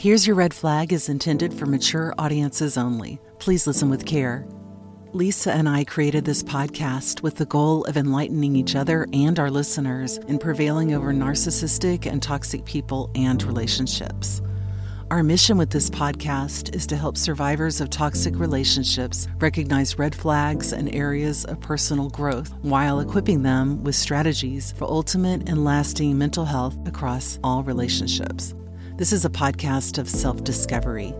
Here's 0.00 0.26
Your 0.26 0.36
Red 0.36 0.54
Flag 0.54 0.94
is 0.94 1.10
intended 1.10 1.52
for 1.52 1.66
mature 1.66 2.14
audiences 2.16 2.78
only. 2.78 3.20
Please 3.38 3.66
listen 3.66 3.90
with 3.90 4.06
care. 4.06 4.46
Lisa 5.12 5.52
and 5.52 5.68
I 5.68 5.84
created 5.84 6.24
this 6.24 6.42
podcast 6.42 7.20
with 7.20 7.36
the 7.36 7.44
goal 7.44 7.84
of 7.84 7.98
enlightening 7.98 8.56
each 8.56 8.74
other 8.74 9.06
and 9.12 9.38
our 9.38 9.50
listeners 9.50 10.16
in 10.26 10.38
prevailing 10.38 10.94
over 10.94 11.12
narcissistic 11.12 12.10
and 12.10 12.22
toxic 12.22 12.64
people 12.64 13.10
and 13.14 13.42
relationships. 13.42 14.40
Our 15.10 15.22
mission 15.22 15.58
with 15.58 15.68
this 15.68 15.90
podcast 15.90 16.74
is 16.74 16.86
to 16.86 16.96
help 16.96 17.18
survivors 17.18 17.82
of 17.82 17.90
toxic 17.90 18.38
relationships 18.38 19.28
recognize 19.38 19.98
red 19.98 20.14
flags 20.14 20.72
and 20.72 20.94
areas 20.94 21.44
of 21.44 21.60
personal 21.60 22.08
growth 22.08 22.54
while 22.62 23.00
equipping 23.00 23.42
them 23.42 23.84
with 23.84 23.96
strategies 23.96 24.72
for 24.72 24.84
ultimate 24.84 25.46
and 25.46 25.62
lasting 25.62 26.16
mental 26.16 26.46
health 26.46 26.74
across 26.88 27.38
all 27.44 27.62
relationships. 27.62 28.54
This 29.00 29.14
is 29.14 29.24
a 29.24 29.30
podcast 29.30 29.96
of 29.96 30.10
self 30.10 30.44
discovery. 30.44 31.14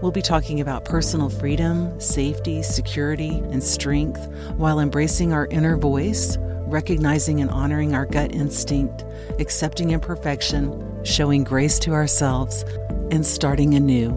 We'll 0.00 0.10
be 0.10 0.22
talking 0.22 0.62
about 0.62 0.86
personal 0.86 1.28
freedom, 1.28 2.00
safety, 2.00 2.62
security, 2.62 3.40
and 3.50 3.62
strength 3.62 4.26
while 4.56 4.80
embracing 4.80 5.34
our 5.34 5.46
inner 5.48 5.76
voice, 5.76 6.38
recognizing 6.40 7.42
and 7.42 7.50
honoring 7.50 7.94
our 7.94 8.06
gut 8.06 8.34
instinct, 8.34 9.04
accepting 9.38 9.90
imperfection, 9.90 11.04
showing 11.04 11.44
grace 11.44 11.78
to 11.80 11.92
ourselves, 11.92 12.62
and 13.10 13.26
starting 13.26 13.74
anew. 13.74 14.12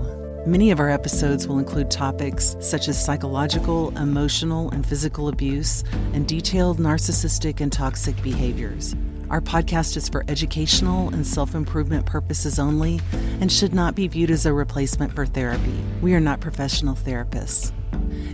Many 0.47 0.71
of 0.71 0.79
our 0.79 0.89
episodes 0.89 1.45
will 1.45 1.59
include 1.59 1.91
topics 1.91 2.55
such 2.61 2.87
as 2.87 3.03
psychological, 3.03 3.89
emotional, 3.97 4.69
and 4.69 4.85
physical 4.85 5.27
abuse 5.27 5.83
and 6.13 6.25
detailed 6.25 6.77
narcissistic 6.77 7.59
and 7.59 7.69
toxic 7.69 8.15
behaviors. 8.23 8.95
Our 9.29 9.41
podcast 9.41 9.95
is 9.95 10.09
for 10.09 10.25
educational 10.27 11.09
and 11.09 11.25
self 11.25 11.53
improvement 11.53 12.07
purposes 12.07 12.57
only 12.57 12.99
and 13.39 13.51
should 13.51 13.75
not 13.75 13.93
be 13.93 14.07
viewed 14.07 14.31
as 14.31 14.47
a 14.47 14.53
replacement 14.53 15.13
for 15.13 15.25
therapy. 15.25 15.79
We 16.01 16.15
are 16.15 16.19
not 16.19 16.39
professional 16.39 16.95
therapists. 16.95 17.71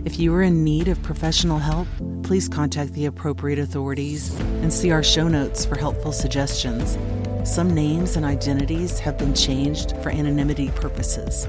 If 0.06 0.18
you 0.18 0.34
are 0.34 0.42
in 0.42 0.64
need 0.64 0.88
of 0.88 1.02
professional 1.02 1.58
help, 1.58 1.86
please 2.22 2.48
contact 2.48 2.94
the 2.94 3.04
appropriate 3.06 3.58
authorities 3.58 4.34
and 4.62 4.72
see 4.72 4.90
our 4.90 5.02
show 5.02 5.28
notes 5.28 5.66
for 5.66 5.76
helpful 5.76 6.12
suggestions. 6.12 6.96
Some 7.44 7.74
names 7.74 8.16
and 8.16 8.24
identities 8.24 8.98
have 8.98 9.18
been 9.18 9.34
changed 9.34 9.94
for 9.98 10.08
anonymity 10.08 10.70
purposes. 10.70 11.46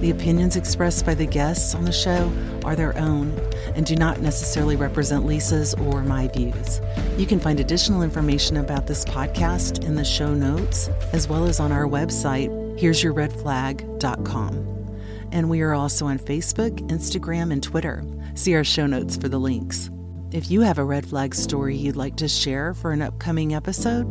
The 0.00 0.10
opinions 0.10 0.56
expressed 0.56 1.06
by 1.06 1.14
the 1.14 1.26
guests 1.26 1.74
on 1.74 1.84
the 1.84 1.92
show 1.92 2.32
are 2.64 2.76
their 2.76 2.96
own 2.98 3.30
and 3.74 3.84
do 3.84 3.96
not 3.96 4.20
necessarily 4.20 4.76
represent 4.76 5.26
Lisa's 5.26 5.74
or 5.74 6.02
my 6.02 6.28
views. 6.28 6.80
You 7.16 7.26
can 7.26 7.40
find 7.40 7.60
additional 7.60 8.02
information 8.02 8.56
about 8.56 8.86
this 8.86 9.04
podcast 9.04 9.84
in 9.84 9.94
the 9.94 10.04
show 10.04 10.34
notes, 10.34 10.88
as 11.12 11.28
well 11.28 11.46
as 11.46 11.60
on 11.60 11.72
our 11.72 11.86
website, 11.86 12.48
heresyourredflag.com. 12.78 14.72
And 15.32 15.50
we 15.50 15.60
are 15.60 15.74
also 15.74 16.06
on 16.06 16.18
Facebook, 16.18 16.78
Instagram, 16.88 17.52
and 17.52 17.62
Twitter. 17.62 18.04
See 18.34 18.54
our 18.54 18.64
show 18.64 18.86
notes 18.86 19.16
for 19.16 19.28
the 19.28 19.40
links. 19.40 19.90
If 20.32 20.50
you 20.50 20.60
have 20.60 20.78
a 20.78 20.84
red 20.84 21.06
flag 21.06 21.34
story 21.34 21.76
you'd 21.76 21.96
like 21.96 22.16
to 22.16 22.28
share 22.28 22.74
for 22.74 22.92
an 22.92 23.02
upcoming 23.02 23.54
episode, 23.54 24.06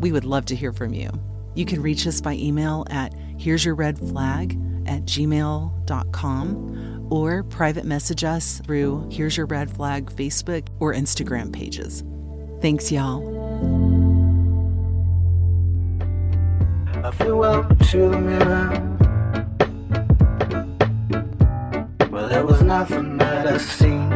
we 0.00 0.12
would 0.12 0.24
love 0.24 0.46
to 0.46 0.56
hear 0.56 0.72
from 0.72 0.94
you. 0.94 1.10
You 1.54 1.64
can 1.64 1.82
reach 1.82 2.06
us 2.06 2.20
by 2.20 2.34
email 2.34 2.86
at 2.90 3.14
here's 3.38 3.64
your 3.64 3.74
red 3.74 3.98
flag 3.98 4.56
at 4.90 5.04
gmail.com 5.04 5.76
or 7.10 7.44
private 7.44 7.84
message 7.84 8.24
us 8.24 8.60
through 8.60 9.08
Here's 9.10 9.36
Your 9.36 9.46
Red 9.46 9.70
Flag 9.70 10.10
Facebook 10.10 10.66
or 10.80 10.92
Instagram 10.92 11.52
pages. 11.52 12.04
Thanks, 12.60 12.92
y'all. 12.92 13.20
I 17.02 17.10
flew 17.12 17.42
to 17.90 18.08
the 18.10 18.20
mirror. 18.20 18.96
Well, 22.10 22.28
there 22.28 22.44
was 22.44 22.60
nothing 22.62 23.16
that 23.18 23.46
I 23.46 23.56
seen. 23.56 24.09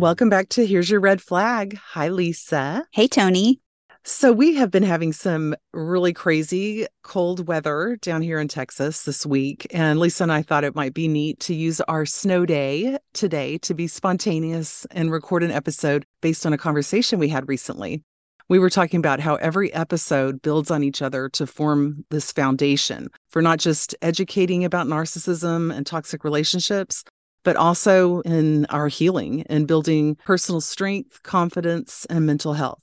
Welcome 0.00 0.30
back 0.30 0.48
to 0.50 0.66
Here's 0.66 0.88
Your 0.88 0.98
Red 0.98 1.20
Flag. 1.20 1.76
Hi, 1.76 2.08
Lisa. 2.08 2.86
Hey, 2.90 3.06
Toni. 3.06 3.60
So, 4.02 4.32
we 4.32 4.54
have 4.54 4.70
been 4.70 4.82
having 4.82 5.12
some 5.12 5.54
really 5.74 6.14
crazy 6.14 6.86
cold 7.02 7.46
weather 7.46 7.98
down 8.00 8.22
here 8.22 8.40
in 8.40 8.48
Texas 8.48 9.02
this 9.02 9.26
week. 9.26 9.66
And 9.72 10.00
Lisa 10.00 10.22
and 10.22 10.32
I 10.32 10.40
thought 10.40 10.64
it 10.64 10.74
might 10.74 10.94
be 10.94 11.06
neat 11.06 11.38
to 11.40 11.54
use 11.54 11.82
our 11.82 12.06
snow 12.06 12.46
day 12.46 12.96
today 13.12 13.58
to 13.58 13.74
be 13.74 13.86
spontaneous 13.86 14.86
and 14.92 15.12
record 15.12 15.42
an 15.42 15.50
episode 15.50 16.06
based 16.22 16.46
on 16.46 16.54
a 16.54 16.58
conversation 16.58 17.18
we 17.18 17.28
had 17.28 17.46
recently. 17.46 18.02
We 18.48 18.58
were 18.58 18.70
talking 18.70 19.00
about 19.00 19.20
how 19.20 19.34
every 19.34 19.70
episode 19.74 20.40
builds 20.40 20.70
on 20.70 20.82
each 20.82 21.02
other 21.02 21.28
to 21.28 21.46
form 21.46 22.06
this 22.08 22.32
foundation 22.32 23.10
for 23.28 23.42
not 23.42 23.58
just 23.58 23.94
educating 24.00 24.64
about 24.64 24.86
narcissism 24.86 25.70
and 25.76 25.86
toxic 25.86 26.24
relationships, 26.24 27.04
but 27.44 27.56
also 27.56 28.20
in 28.20 28.66
our 28.66 28.88
healing 28.88 29.44
and 29.48 29.66
building 29.66 30.16
personal 30.24 30.60
strength, 30.60 31.22
confidence, 31.22 32.06
and 32.10 32.26
mental 32.26 32.52
health. 32.52 32.82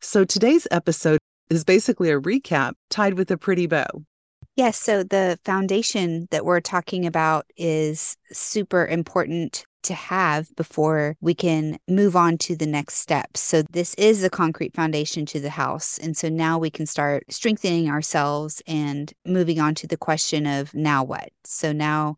So 0.00 0.24
today's 0.24 0.66
episode 0.70 1.18
is 1.50 1.64
basically 1.64 2.10
a 2.10 2.20
recap 2.20 2.72
tied 2.90 3.14
with 3.14 3.30
a 3.30 3.38
pretty 3.38 3.66
bow. 3.66 4.04
Yes. 4.56 4.78
So 4.78 5.02
the 5.02 5.38
foundation 5.44 6.28
that 6.30 6.44
we're 6.44 6.60
talking 6.60 7.06
about 7.06 7.46
is 7.56 8.16
super 8.32 8.86
important 8.86 9.64
to 9.84 9.94
have 9.94 10.54
before 10.56 11.16
we 11.20 11.34
can 11.34 11.78
move 11.88 12.16
on 12.16 12.38
to 12.38 12.56
the 12.56 12.66
next 12.66 12.94
steps. 12.94 13.40
So 13.40 13.62
this 13.70 13.94
is 13.94 14.22
the 14.22 14.30
concrete 14.30 14.74
foundation 14.74 15.26
to 15.26 15.40
the 15.40 15.50
house. 15.50 15.98
And 15.98 16.16
so 16.16 16.28
now 16.28 16.58
we 16.58 16.70
can 16.70 16.86
start 16.86 17.24
strengthening 17.30 17.90
ourselves 17.90 18.62
and 18.66 19.12
moving 19.26 19.60
on 19.60 19.74
to 19.76 19.86
the 19.86 19.96
question 19.96 20.46
of 20.46 20.74
now 20.74 21.04
what? 21.04 21.30
So 21.44 21.72
now 21.72 22.16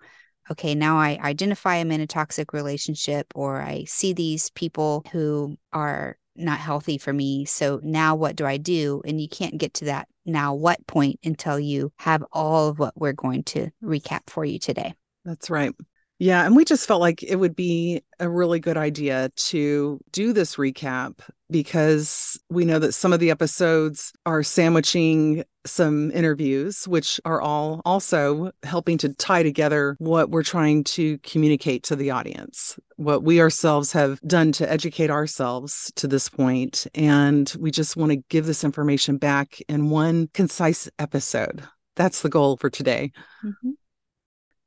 okay, 0.51 0.75
now 0.75 0.99
I 0.99 1.19
identify 1.23 1.77
I'm 1.77 1.93
in 1.93 2.01
a 2.01 2.07
toxic 2.07 2.53
relationship 2.53 3.27
or 3.35 3.61
I 3.61 3.85
see 3.85 4.13
these 4.13 4.51
people 4.51 5.05
who 5.13 5.57
are 5.73 6.19
not 6.37 6.59
healthy 6.59 6.99
for 6.99 7.13
me. 7.13 7.45
So 7.45 7.81
now 7.83 8.15
what 8.15 8.37
do 8.37 8.45
I 8.45 8.57
do? 8.57 9.03
And 9.05 9.21
you 9.21 9.29
can't 9.29 9.59
get 9.59 9.75
to 9.75 9.87
that 9.87 10.09
now 10.25 10.55
what 10.55 10.87
point 10.87 11.19
until 11.25 11.59
you 11.59 11.93
have 11.97 12.25
all 12.33 12.69
of 12.69 12.79
what 12.79 12.95
we're 12.97 13.13
going 13.13 13.45
to 13.45 13.71
recap 13.83 14.21
for 14.29 14.45
you 14.45 14.59
today. 14.59 14.95
That's 15.25 15.51
right. 15.51 15.73
Yeah. 16.19 16.47
And 16.47 16.57
we 16.57 16.65
just 16.65 16.89
felt 16.89 17.03
like 17.03 17.23
it 17.23 17.37
would 17.37 17.55
be 17.55 18.03
a 18.21 18.29
really 18.29 18.59
good 18.59 18.79
idea 18.79 19.31
to 19.37 20.01
do 20.13 20.33
this 20.33 20.57
recap 20.57 21.21
because 21.51 22.41
we 22.49 22.65
know 22.65 22.79
that 22.79 22.93
some 22.93 23.13
of 23.13 23.21
the 23.21 23.31
episodes 23.31 24.13
are 24.25 24.43
sandwiching 24.43 25.45
some 25.67 26.11
interviews, 26.13 26.89
which 26.89 27.21
are 27.25 27.41
all 27.41 27.83
also 27.85 28.51
helping 28.63 28.97
to 28.99 29.11
tie 29.15 29.43
together 29.43 29.95
what 29.99 30.31
we're 30.31 30.43
trying 30.43 30.85
to 30.85 31.19
communicate 31.19 31.83
to 31.85 31.97
the 31.97 32.11
audience, 32.11 32.79
what 32.97 33.23
we 33.23 33.41
ourselves 33.41 33.93
have 33.93 34.19
done 34.23 34.53
to 34.53 34.71
educate 34.71 35.11
ourselves 35.11 35.93
to 35.97 36.09
this 36.09 36.31
point. 36.31 36.87
And 36.95 37.55
we 37.61 37.71
just 37.71 37.97
want 37.97 38.13
to 38.13 38.23
give 38.31 38.47
this 38.47 38.65
information 38.65 39.19
back 39.19 39.59
in 39.69 39.91
one 39.91 40.31
concise 40.33 40.89
episode. 40.99 41.63
That's 41.95 42.23
the 42.23 42.31
goal 42.31 42.57
for 42.57 42.71
today. 42.71 43.13
Mm-hmm. 43.45 43.71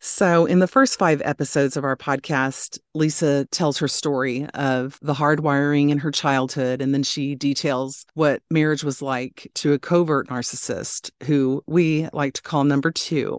So, 0.01 0.45
in 0.45 0.59
the 0.59 0.67
first 0.67 0.97
five 0.97 1.21
episodes 1.25 1.75
of 1.75 1.83
our 1.83 1.97
podcast, 1.97 2.79
Lisa 2.93 3.45
tells 3.51 3.77
her 3.79 3.89
story 3.89 4.45
of 4.53 4.97
the 5.01 5.13
hardwiring 5.13 5.89
in 5.89 5.97
her 5.97 6.11
childhood, 6.11 6.81
and 6.81 6.93
then 6.93 7.03
she 7.03 7.35
details 7.35 8.05
what 8.13 8.41
marriage 8.49 8.81
was 8.81 9.01
like 9.01 9.51
to 9.55 9.73
a 9.73 9.79
covert 9.79 10.29
narcissist 10.29 11.11
who 11.23 11.61
we 11.67 12.07
like 12.13 12.33
to 12.35 12.41
call 12.41 12.63
number 12.63 12.91
two. 12.91 13.37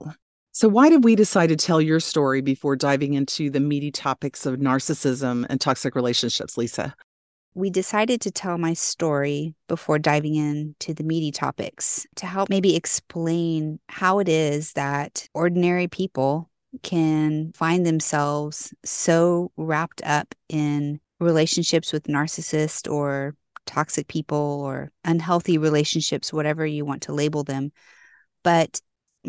So, 0.53 0.69
why 0.69 0.91
did 0.91 1.03
we 1.03 1.17
decide 1.17 1.47
to 1.47 1.57
tell 1.57 1.81
your 1.81 1.99
story 1.99 2.43
before 2.43 2.77
diving 2.77 3.15
into 3.15 3.49
the 3.49 3.61
meaty 3.61 3.91
topics 3.91 4.45
of 4.45 4.57
narcissism 4.57 5.47
and 5.49 5.63
toxic 5.63 5.95
relationships, 5.95 6.59
Lisa? 6.59 6.95
We 7.55 7.71
decided 7.71 8.21
to 8.21 8.31
tell 8.31 8.59
my 8.59 8.75
story 8.75 9.55
before 9.67 9.99
diving 9.99 10.35
into 10.35 10.93
the 10.93 11.05
meaty 11.05 11.33
topics 11.33 12.07
to 12.17 12.27
help 12.27 12.51
maybe 12.51 12.77
explain 12.77 13.81
how 13.89 14.19
it 14.19 14.29
is 14.29 14.75
that 14.75 15.27
ordinary 15.33 15.89
people 15.89 16.50
can 16.83 17.53
find 17.53 17.85
themselves 17.85 18.73
so 18.85 19.51
wrapped 19.57 20.03
up 20.05 20.35
in 20.49 21.01
relationships 21.19 21.93
with 21.93 22.05
narcissists 22.05 22.91
or 22.91 23.35
toxic 23.67 24.09
people 24.09 24.63
or 24.65 24.91
unhealthy 25.05 25.59
relationships, 25.59 26.33
whatever 26.33 26.65
you 26.65 26.85
want 26.85 27.03
to 27.03 27.13
label 27.13 27.45
them. 27.45 27.73
But 28.43 28.81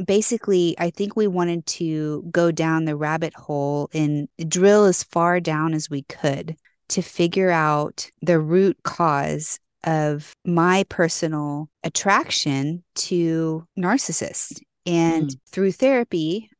basically, 0.05 0.75
I 0.77 0.89
think 0.89 1.15
we 1.15 1.27
wanted 1.27 1.65
to 1.65 2.23
go 2.31 2.51
down 2.51 2.85
the 2.85 2.95
rabbit 2.95 3.33
hole 3.33 3.89
and 3.93 4.27
drill 4.47 4.85
as 4.85 5.03
far 5.03 5.39
down 5.39 5.73
as 5.73 5.89
we 5.89 6.03
could 6.03 6.55
to 6.89 7.01
figure 7.01 7.49
out 7.49 8.09
the 8.21 8.39
root 8.39 8.77
cause 8.83 9.59
of 9.83 10.35
my 10.45 10.85
personal 10.89 11.69
attraction 11.83 12.83
to 12.95 13.65
narcissists. 13.77 14.61
And 14.85 15.29
Mm. 15.29 15.39
through 15.47 15.71
therapy, 15.73 16.50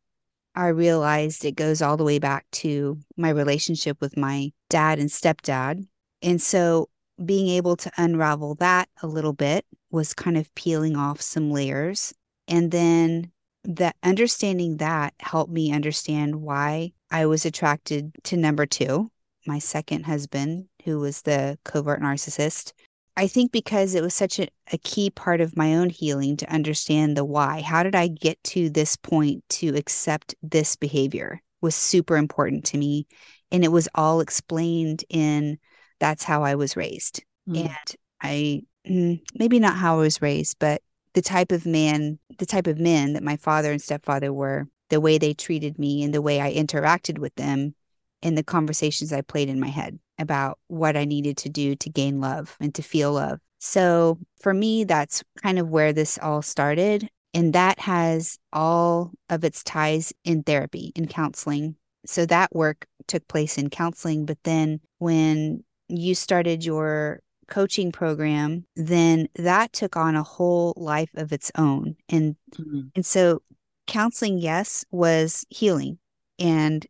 I 0.56 0.68
realized 0.68 1.46
it 1.46 1.56
goes 1.56 1.82
all 1.82 1.98
the 1.98 2.04
way 2.04 2.20
back 2.20 2.46
to 2.52 2.98
my 3.18 3.30
relationship 3.30 4.02
with 4.02 4.18
my 4.18 4.52
dad 4.70 5.00
and 5.00 5.10
stepdad. 5.10 5.88
And 6.22 6.42
so 6.42 6.90
being 7.24 7.48
able 7.50 7.76
to 7.78 7.92
unravel 7.98 8.56
that 8.56 8.90
a 9.02 9.08
little 9.08 9.34
bit 9.34 9.66
was 9.92 10.14
kind 10.14 10.38
of 10.38 10.54
peeling 10.56 10.96
off 10.96 11.22
some 11.22 11.52
layers. 11.52 12.14
And 12.48 12.72
then 12.72 13.32
that 13.64 13.96
understanding 14.04 14.78
that 14.78 15.14
helped 15.20 15.52
me 15.52 15.74
understand 15.74 16.42
why 16.42 16.94
I 17.12 17.26
was 17.28 17.46
attracted 17.46 18.12
to 18.24 18.38
number 18.38 18.66
two, 18.66 19.12
my 19.46 19.60
second 19.60 20.06
husband, 20.06 20.68
who 20.84 21.00
was 21.00 21.22
the 21.22 21.60
covert 21.64 22.02
narcissist. 22.02 22.74
I 23.18 23.28
think 23.28 23.52
because 23.52 23.94
it 23.94 24.02
was 24.02 24.14
such 24.14 24.40
a, 24.40 24.48
a 24.72 24.78
key 24.78 25.10
part 25.10 25.42
of 25.42 25.58
my 25.58 25.76
own 25.76 25.90
healing 25.90 26.38
to 26.38 26.54
understand 26.54 27.18
the 27.18 27.26
why. 27.26 27.62
How 27.62 27.84
did 27.84 27.96
I 27.96 28.08
get 28.08 28.42
to 28.46 28.70
this 28.70 28.96
point 28.96 29.44
to 29.50 29.76
accept 29.76 30.36
this 30.42 30.76
behavior 30.76 31.42
was 31.62 31.76
super 31.76 32.18
important 32.18 32.66
to 32.66 32.78
me. 32.78 33.08
And 33.52 33.64
it 33.64 33.72
was 33.72 33.88
all 33.96 34.20
explained 34.20 35.06
in 35.10 35.60
that's 36.00 36.24
how 36.24 36.44
I 36.44 36.56
was 36.56 36.76
raised. 36.76 37.24
Mm. 37.48 37.66
And 37.66 37.96
I, 38.22 38.62
mm, 38.88 39.22
maybe 39.36 39.60
not 39.60 39.78
how 39.78 39.98
I 39.98 40.02
was 40.02 40.22
raised, 40.22 40.58
but 40.60 40.82
the 41.14 41.22
type 41.22 41.52
of 41.52 41.66
man, 41.66 42.20
the 42.40 42.46
type 42.46 42.68
of 42.68 42.80
men 42.80 43.14
that 43.14 43.24
my 43.24 43.38
father 43.38 43.72
and 43.72 43.82
stepfather 43.82 44.34
were, 44.34 44.68
the 44.90 45.00
way 45.00 45.18
they 45.18 45.34
treated 45.34 45.80
me 45.80 46.04
and 46.04 46.14
the 46.14 46.22
way 46.22 46.42
I 46.42 46.54
interacted 46.54 47.18
with 47.18 47.34
them, 47.36 47.76
and 48.24 48.38
the 48.38 48.44
conversations 48.44 49.12
I 49.12 49.22
played 49.22 49.50
in 49.50 49.60
my 49.60 49.68
head 49.70 50.00
about 50.18 50.60
what 50.68 50.96
I 50.96 51.06
needed 51.06 51.38
to 51.38 51.50
do 51.50 51.76
to 51.76 51.90
gain 51.90 52.22
love 52.22 52.56
and 52.60 52.74
to 52.76 52.82
feel 52.82 53.14
love. 53.14 53.40
So 53.60 54.20
for 54.42 54.54
me, 54.54 54.84
that's 54.84 55.24
kind 55.42 55.60
of 55.60 55.70
where 55.70 55.94
this 55.94 56.18
all 56.20 56.42
started. 56.42 57.10
And 57.34 57.54
that 57.54 57.80
has 57.80 58.38
all 58.52 59.12
of 59.30 59.44
its 59.44 59.64
ties 59.64 60.14
in 60.26 60.44
therapy, 60.44 60.92
in 60.96 61.08
counseling. 61.08 61.76
So 62.06 62.26
that 62.26 62.54
work 62.54 62.86
took 63.08 63.28
place 63.28 63.58
in 63.58 63.70
counseling. 63.70 64.26
But 64.26 64.38
then 64.44 64.82
when 64.98 65.64
you 65.88 66.16
started 66.16 66.66
your 66.66 67.22
coaching 67.48 67.92
program, 67.92 68.66
then 68.76 69.28
that 69.36 69.74
took 69.74 69.96
on 69.96 70.16
a 70.16 70.24
whole 70.24 70.74
life 70.78 71.12
of 71.16 71.32
its 71.32 71.52
own. 71.58 71.96
And 72.10 72.36
Mm. 72.58 72.92
and 72.96 73.06
so 73.06 73.42
counseling, 73.88 74.38
yes, 74.40 74.86
was 74.92 75.46
healing. 75.50 76.00
And 76.40 76.86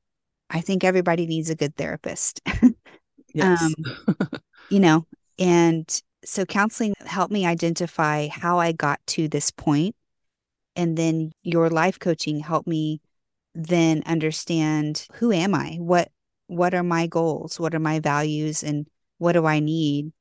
I 0.51 0.61
think 0.61 0.83
everybody 0.83 1.25
needs 1.25 1.49
a 1.49 1.55
good 1.55 1.75
therapist, 1.75 2.41
Yes. 3.33 3.61
Um, 3.61 3.73
you 4.69 4.79
know. 4.79 5.05
And 5.39 5.89
so 6.23 6.45
counseling 6.45 6.93
helped 7.05 7.31
me 7.31 7.45
identify 7.45 8.27
how 8.27 8.59
I 8.59 8.73
got 8.73 8.99
to 9.07 9.27
this 9.27 9.51
point. 9.51 9.95
And 10.75 10.97
then 10.97 11.31
your 11.43 11.69
life 11.69 11.99
coaching 11.99 12.39
helped 12.39 12.67
me 12.67 13.01
then 13.53 14.03
understand 14.05 15.07
who 15.13 15.31
am 15.31 15.53
I? 15.55 15.77
What 15.79 16.09
what 16.47 16.73
are 16.73 16.83
my 16.83 17.07
goals? 17.07 17.59
What 17.59 17.73
are 17.73 17.79
my 17.79 17.99
values 17.99 18.63
and 18.63 18.85
what 19.17 19.33
do 19.33 19.45
I 19.45 19.59
need? 19.59 20.11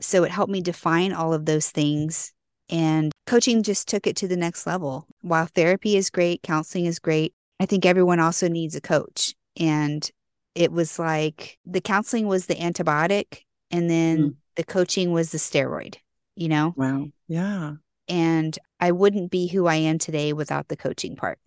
So 0.00 0.24
it 0.24 0.32
helped 0.32 0.52
me 0.52 0.60
define 0.60 1.12
all 1.12 1.32
of 1.32 1.46
those 1.46 1.70
things 1.70 2.32
and 2.68 3.12
coaching 3.26 3.62
just 3.62 3.88
took 3.88 4.06
it 4.06 4.16
to 4.16 4.28
the 4.28 4.36
next 4.36 4.66
level. 4.66 5.06
While 5.20 5.46
therapy 5.46 5.96
is 5.96 6.10
great, 6.10 6.42
counseling 6.42 6.86
is 6.86 6.98
great, 6.98 7.34
I 7.58 7.66
think 7.66 7.84
everyone 7.84 8.20
also 8.20 8.48
needs 8.48 8.74
a 8.74 8.80
coach. 8.80 9.34
And 9.56 10.08
it 10.54 10.72
was 10.72 10.98
like 10.98 11.58
the 11.64 11.80
counseling 11.80 12.26
was 12.26 12.46
the 12.46 12.56
antibiotic 12.56 13.44
and 13.70 13.88
then 13.88 14.18
Mm. 14.18 14.34
the 14.56 14.64
coaching 14.64 15.12
was 15.12 15.30
the 15.32 15.38
steroid, 15.38 15.96
you 16.36 16.48
know? 16.48 16.74
wow. 16.76 17.06
Yeah. 17.28 17.74
And 18.08 18.58
I 18.80 18.90
wouldn't 18.90 19.30
be 19.30 19.46
who 19.46 19.66
I 19.66 19.76
am 19.76 19.98
today 19.98 20.32
without 20.32 20.68
the 20.68 20.76
coaching 20.76 21.16
part 21.16 21.38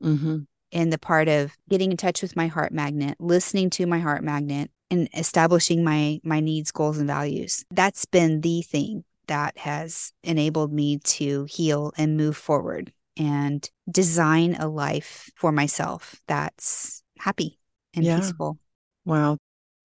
hmm 0.00 0.40
and 0.74 0.90
the 0.92 0.98
part 0.98 1.28
of 1.28 1.52
getting 1.68 1.90
in 1.90 1.98
touch 1.98 2.22
with 2.22 2.34
my 2.34 2.46
heart 2.46 2.72
magnet, 2.72 3.16
listening 3.20 3.68
to 3.70 3.84
my 3.86 3.98
heart 3.98 4.24
magnet 4.24 4.70
and 4.90 5.08
establishing 5.14 5.84
my 5.84 6.18
my 6.24 6.40
needs, 6.40 6.70
goals 6.72 6.98
and 6.98 7.06
values. 7.06 7.64
That's 7.70 8.04
been 8.06 8.40
the 8.40 8.62
thing 8.62 9.04
that 9.26 9.56
has 9.58 10.12
enabled 10.24 10.72
me 10.72 10.98
to 10.98 11.44
heal 11.44 11.92
and 11.96 12.16
move 12.16 12.36
forward 12.36 12.92
and 13.16 13.68
design 13.90 14.54
a 14.58 14.66
life 14.68 15.30
for 15.36 15.52
myself 15.52 16.20
that's 16.26 17.01
happy 17.22 17.58
and 17.94 18.04
Yeah. 18.04 18.16
peaceful. 18.16 18.58
Wow. 19.04 19.38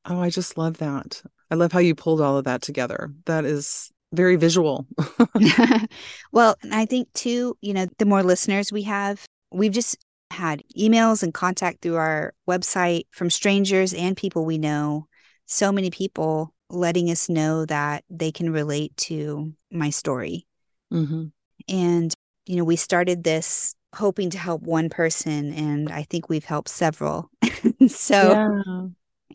Oh, 0.06 0.20
I 0.20 0.30
just 0.30 0.58
love 0.58 0.78
that. 0.78 1.22
I 1.52 1.56
love 1.56 1.72
how 1.72 1.80
you 1.80 1.96
pulled 1.96 2.22
all 2.22 2.38
of 2.38 2.46
that 2.46 2.62
together. 2.62 3.14
That 3.26 3.46
is 3.46 3.92
very 4.12 4.36
visual. 4.36 4.88
well, 6.32 6.56
and 6.64 6.74
I 6.74 6.86
think 6.86 7.12
too, 7.14 7.58
you 7.62 7.74
know, 7.74 7.88
the 8.00 8.06
more 8.06 8.24
listeners 8.24 8.72
we 8.72 8.84
have, 8.84 9.26
we've 9.52 9.72
just 9.72 9.98
had 10.32 10.64
emails 10.78 11.24
and 11.24 11.34
contact 11.34 11.82
through 11.82 11.96
our 11.96 12.34
website 12.50 13.04
from 13.12 13.30
strangers 13.30 13.94
and 13.94 14.18
people 14.18 14.46
we 14.46 14.58
know. 14.58 15.08
So 15.46 15.72
many 15.72 15.90
people 15.90 16.54
letting 16.70 17.10
us 17.12 17.30
know 17.30 17.66
that 17.66 18.04
they 18.10 18.32
can 18.32 18.52
relate 18.52 18.96
to 18.98 19.54
my 19.72 19.90
story. 19.90 20.46
hmm 20.92 21.28
And, 21.68 22.14
you 22.46 22.58
know, 22.58 22.64
we 22.64 22.76
started 22.76 23.24
this 23.24 23.76
hoping 23.96 24.30
to 24.32 24.38
help 24.38 24.62
one 24.64 24.90
person, 24.90 25.54
and 25.54 25.90
I 25.90 26.04
think 26.04 26.30
we've 26.30 26.46
helped 26.46 26.70
several. 26.70 27.30
so, 27.88 28.32
yeah. 28.32 28.62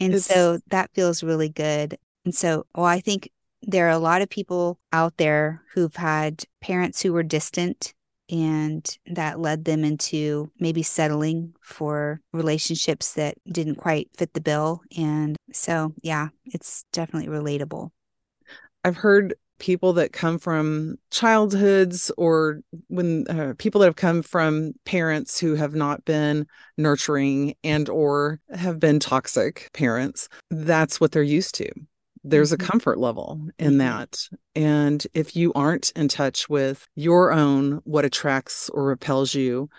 and 0.01 0.15
It's- 0.15 0.27
so 0.27 0.59
that 0.69 0.91
feels 0.95 1.23
really 1.23 1.49
good. 1.49 1.99
And 2.25 2.35
so, 2.35 2.67
well, 2.75 2.87
I 2.87 3.01
think 3.01 3.31
there 3.63 3.87
are 3.87 3.91
a 3.91 3.99
lot 3.99 4.23
of 4.23 4.29
people 4.29 4.79
out 4.93 5.17
there 5.17 5.63
who've 5.75 5.95
had 5.97 6.45
parents 6.61 7.01
who 7.03 7.13
were 7.13 7.23
distant 7.23 7.95
and 8.31 8.97
that 9.07 9.41
led 9.41 9.65
them 9.65 9.85
into 9.85 10.51
maybe 10.59 10.83
settling 10.83 11.55
for 11.61 12.21
relationships 12.33 13.15
that 13.15 13.35
didn't 13.51 13.75
quite 13.77 14.09
fit 14.17 14.33
the 14.35 14.41
bill. 14.41 14.81
And 14.97 15.37
so, 15.53 15.93
yeah, 16.03 16.29
it's 16.47 16.85
definitely 16.93 17.29
relatable. 17.29 17.91
I've 18.85 18.97
heard 18.97 19.35
people 19.63 19.93
that 19.93 20.13
come 20.13 20.39
from 20.41 20.97
childhoods 21.13 22.11
or 22.19 22.61
when 22.89 23.25
uh, 23.29 23.55
people 23.59 23.81
that 23.81 23.87
have 23.87 23.97
come 23.97 24.21
from 24.21 24.73
parents 24.85 25.39
who 25.39 25.55
have 25.55 25.73
not 25.73 26.05
been 26.05 26.45
nurturing 26.77 27.55
and 27.63 27.89
or 27.89 28.41
have 28.53 28.81
been 28.81 28.99
toxic 28.99 29.71
parents 29.73 30.29
that's 30.51 31.01
what 31.01 31.13
they're 31.13 31.23
used 31.23 31.55
to. 31.55 31.71
There's 32.25 32.53
a 32.53 32.57
comfort 32.59 32.99
level 32.99 33.41
in 33.59 33.75
Mhm. 33.75 33.79
that. 33.79 34.29
And 34.55 35.07
if 35.15 35.35
you 35.35 35.53
aren't 35.55 35.93
in 35.97 36.09
touch 36.09 36.49
with 36.49 36.87
your 36.95 37.33
own 37.33 37.81
what 37.85 38.05
attracts 38.05 38.69
or 38.71 38.85
repels 38.85 39.35
you 39.35 39.71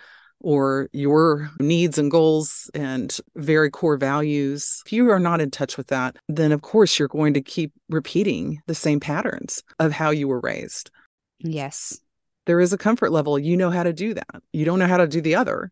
or 0.43 0.89
your 0.93 1.49
needs 1.59 1.97
and 1.97 2.11
goals 2.11 2.69
and 2.73 3.17
very 3.35 3.71
core 3.71 3.97
values, 3.97 4.81
if 4.85 4.93
you 4.93 5.09
are 5.09 5.19
not 5.19 5.41
in 5.41 5.49
touch 5.49 5.77
with 5.77 5.87
that, 5.87 6.17
then 6.27 6.51
of 6.51 6.61
course 6.61 6.99
you're 6.99 7.07
going 7.07 7.33
to 7.33 7.41
keep 7.41 7.71
repeating 7.89 8.61
the 8.67 8.75
same 8.75 8.99
patterns 8.99 9.63
of 9.79 9.91
how 9.91 10.11
you 10.11 10.27
were 10.27 10.41
raised. 10.41 10.91
Yes. 11.39 11.99
There 12.45 12.59
is 12.59 12.73
a 12.73 12.77
comfort 12.77 13.11
level. 13.11 13.39
You 13.39 13.57
know 13.57 13.71
how 13.71 13.83
to 13.83 13.93
do 13.93 14.13
that. 14.13 14.43
You 14.51 14.65
don't 14.65 14.79
know 14.79 14.87
how 14.87 14.97
to 14.97 15.07
do 15.07 15.21
the 15.21 15.35
other 15.35 15.71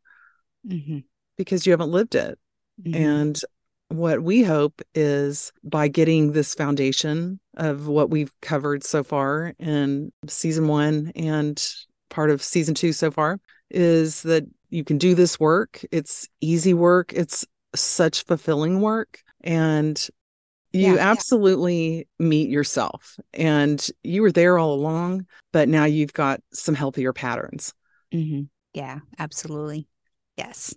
hmm 0.68 1.00
because 1.38 1.66
you 1.66 1.72
haven't 1.72 1.90
lived 1.90 2.14
it. 2.14 2.38
Mm-hmm. 2.84 3.04
And 3.04 3.42
what 3.88 4.22
we 4.22 4.44
hope 4.44 4.82
is 4.96 5.52
by 5.64 5.88
getting 5.88 6.32
this 6.32 6.54
foundation 6.54 7.40
of 7.58 7.88
what 7.88 8.10
we've 8.10 8.32
covered 8.42 8.84
so 8.84 9.04
far 9.04 9.54
in 9.60 10.12
season 10.28 10.68
one 10.68 11.12
and 11.16 11.64
part 12.10 12.30
of 12.30 12.44
season 12.44 12.76
two 12.76 12.94
so 12.94 13.12
far 13.12 13.40
is 13.70 14.22
that 14.24 14.46
you 14.72 14.84
can 14.84 14.98
do 14.98 15.14
this 15.14 15.40
work. 15.40 15.86
It's 15.92 16.28
easy 16.42 16.74
work, 16.74 17.14
it's 17.14 17.46
such 17.76 18.24
fulfilling 18.26 18.82
work. 18.82 19.22
And 19.44 20.02
you 20.74 20.82
Yeah, 20.82 20.96
yeah. 20.96 21.04
absolutely 21.04 22.08
meet 22.18 22.50
yourself. 22.50 23.18
And 23.34 23.86
you 24.04 24.22
were 24.22 24.32
there 24.32 24.58
all 24.58 24.74
along, 24.74 25.28
but 25.52 25.70
now 25.70 25.86
you've 25.86 26.14
got 26.14 26.42
some 26.54 26.76
healthier 26.76 27.14
patterns. 27.14 27.74
hmm 28.12 28.44
Yeah, 28.74 29.00
absolutely. 29.20 29.88
Yes. 30.38 30.76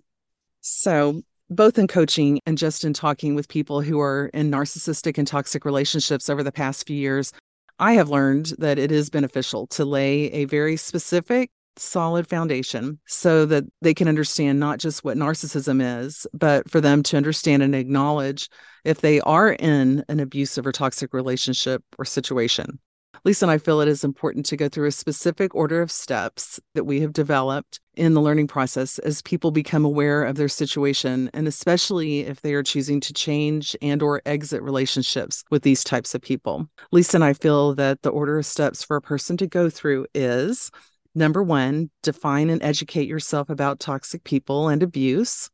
So, 0.61 1.21
both 1.49 1.77
in 1.77 1.87
coaching 1.87 2.39
and 2.45 2.57
just 2.57 2.83
in 2.83 2.93
talking 2.93 3.35
with 3.35 3.47
people 3.47 3.81
who 3.81 3.99
are 3.99 4.27
in 4.33 4.49
narcissistic 4.49 5.17
and 5.17 5.27
toxic 5.27 5.63
relationships 5.63 6.29
over 6.29 6.43
the 6.43 6.51
past 6.51 6.87
few 6.87 6.97
years, 6.97 7.31
I 7.79 7.93
have 7.93 8.09
learned 8.09 8.53
that 8.57 8.79
it 8.79 8.91
is 8.91 9.09
beneficial 9.09 9.67
to 9.67 9.85
lay 9.85 10.31
a 10.31 10.45
very 10.45 10.75
specific, 10.77 11.51
solid 11.77 12.27
foundation 12.27 12.99
so 13.05 13.45
that 13.45 13.63
they 13.81 13.93
can 13.93 14.07
understand 14.07 14.59
not 14.59 14.79
just 14.79 15.03
what 15.03 15.17
narcissism 15.17 15.81
is, 15.99 16.27
but 16.33 16.69
for 16.69 16.81
them 16.81 17.03
to 17.03 17.17
understand 17.17 17.63
and 17.63 17.75
acknowledge 17.75 18.49
if 18.83 19.01
they 19.01 19.21
are 19.21 19.51
in 19.53 20.03
an 20.09 20.19
abusive 20.19 20.65
or 20.65 20.71
toxic 20.71 21.13
relationship 21.13 21.83
or 21.97 22.05
situation. 22.05 22.79
Lisa 23.23 23.45
and 23.45 23.51
I 23.51 23.57
feel 23.57 23.81
it 23.81 23.87
is 23.87 24.03
important 24.03 24.45
to 24.47 24.57
go 24.57 24.69
through 24.69 24.87
a 24.87 24.91
specific 24.91 25.55
order 25.55 25.81
of 25.81 25.91
steps 25.91 26.59
that 26.75 26.83
we 26.83 27.01
have 27.01 27.11
developed 27.11 27.79
in 27.95 28.13
the 28.13 28.21
learning 28.21 28.47
process 28.47 28.99
as 28.99 29.23
people 29.23 29.49
become 29.49 29.83
aware 29.83 30.23
of 30.23 30.35
their 30.35 30.47
situation 30.47 31.31
and 31.33 31.47
especially 31.47 32.19
if 32.19 32.41
they 32.41 32.53
are 32.53 32.61
choosing 32.61 32.99
to 32.99 33.13
change 33.13 33.75
and 33.81 34.03
or 34.03 34.21
exit 34.27 34.61
relationships 34.61 35.43
with 35.49 35.63
these 35.63 35.83
types 35.83 36.13
of 36.13 36.21
people. 36.21 36.69
Lisa 36.91 37.17
and 37.17 37.23
I 37.23 37.33
feel 37.33 37.73
that 37.75 38.03
the 38.03 38.09
order 38.09 38.37
of 38.37 38.45
steps 38.45 38.83
for 38.83 38.95
a 38.95 39.01
person 39.01 39.37
to 39.37 39.47
go 39.47 39.71
through 39.71 40.05
is 40.13 40.69
number 41.15 41.41
1, 41.41 41.89
define 42.03 42.49
and 42.49 42.61
educate 42.61 43.07
yourself 43.07 43.49
about 43.49 43.79
toxic 43.79 44.23
people 44.23 44.69
and 44.69 44.83
abuse. 44.83 45.49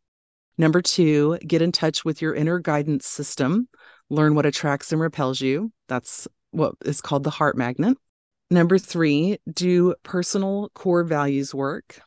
Number 0.58 0.82
2, 0.82 1.40
get 1.48 1.62
in 1.62 1.72
touch 1.72 2.04
with 2.04 2.22
your 2.22 2.36
inner 2.36 2.60
guidance 2.60 3.06
system 3.06 3.68
learn 4.12 4.36
what 4.36 4.46
attracts 4.46 4.92
and 4.92 5.02
repels 5.02 5.42
you. 5.42 5.72
That's 5.88 6.28
what 6.52 6.76
is 6.86 7.02
called 7.02 7.24
the 7.24 7.30
heart 7.30 7.58
magnet. 7.58 7.98
Number 8.52 8.78
three, 8.78 9.38
do 9.52 9.96
personal 10.04 10.70
core 10.76 11.06
values 11.06 11.56
work. 11.56 12.02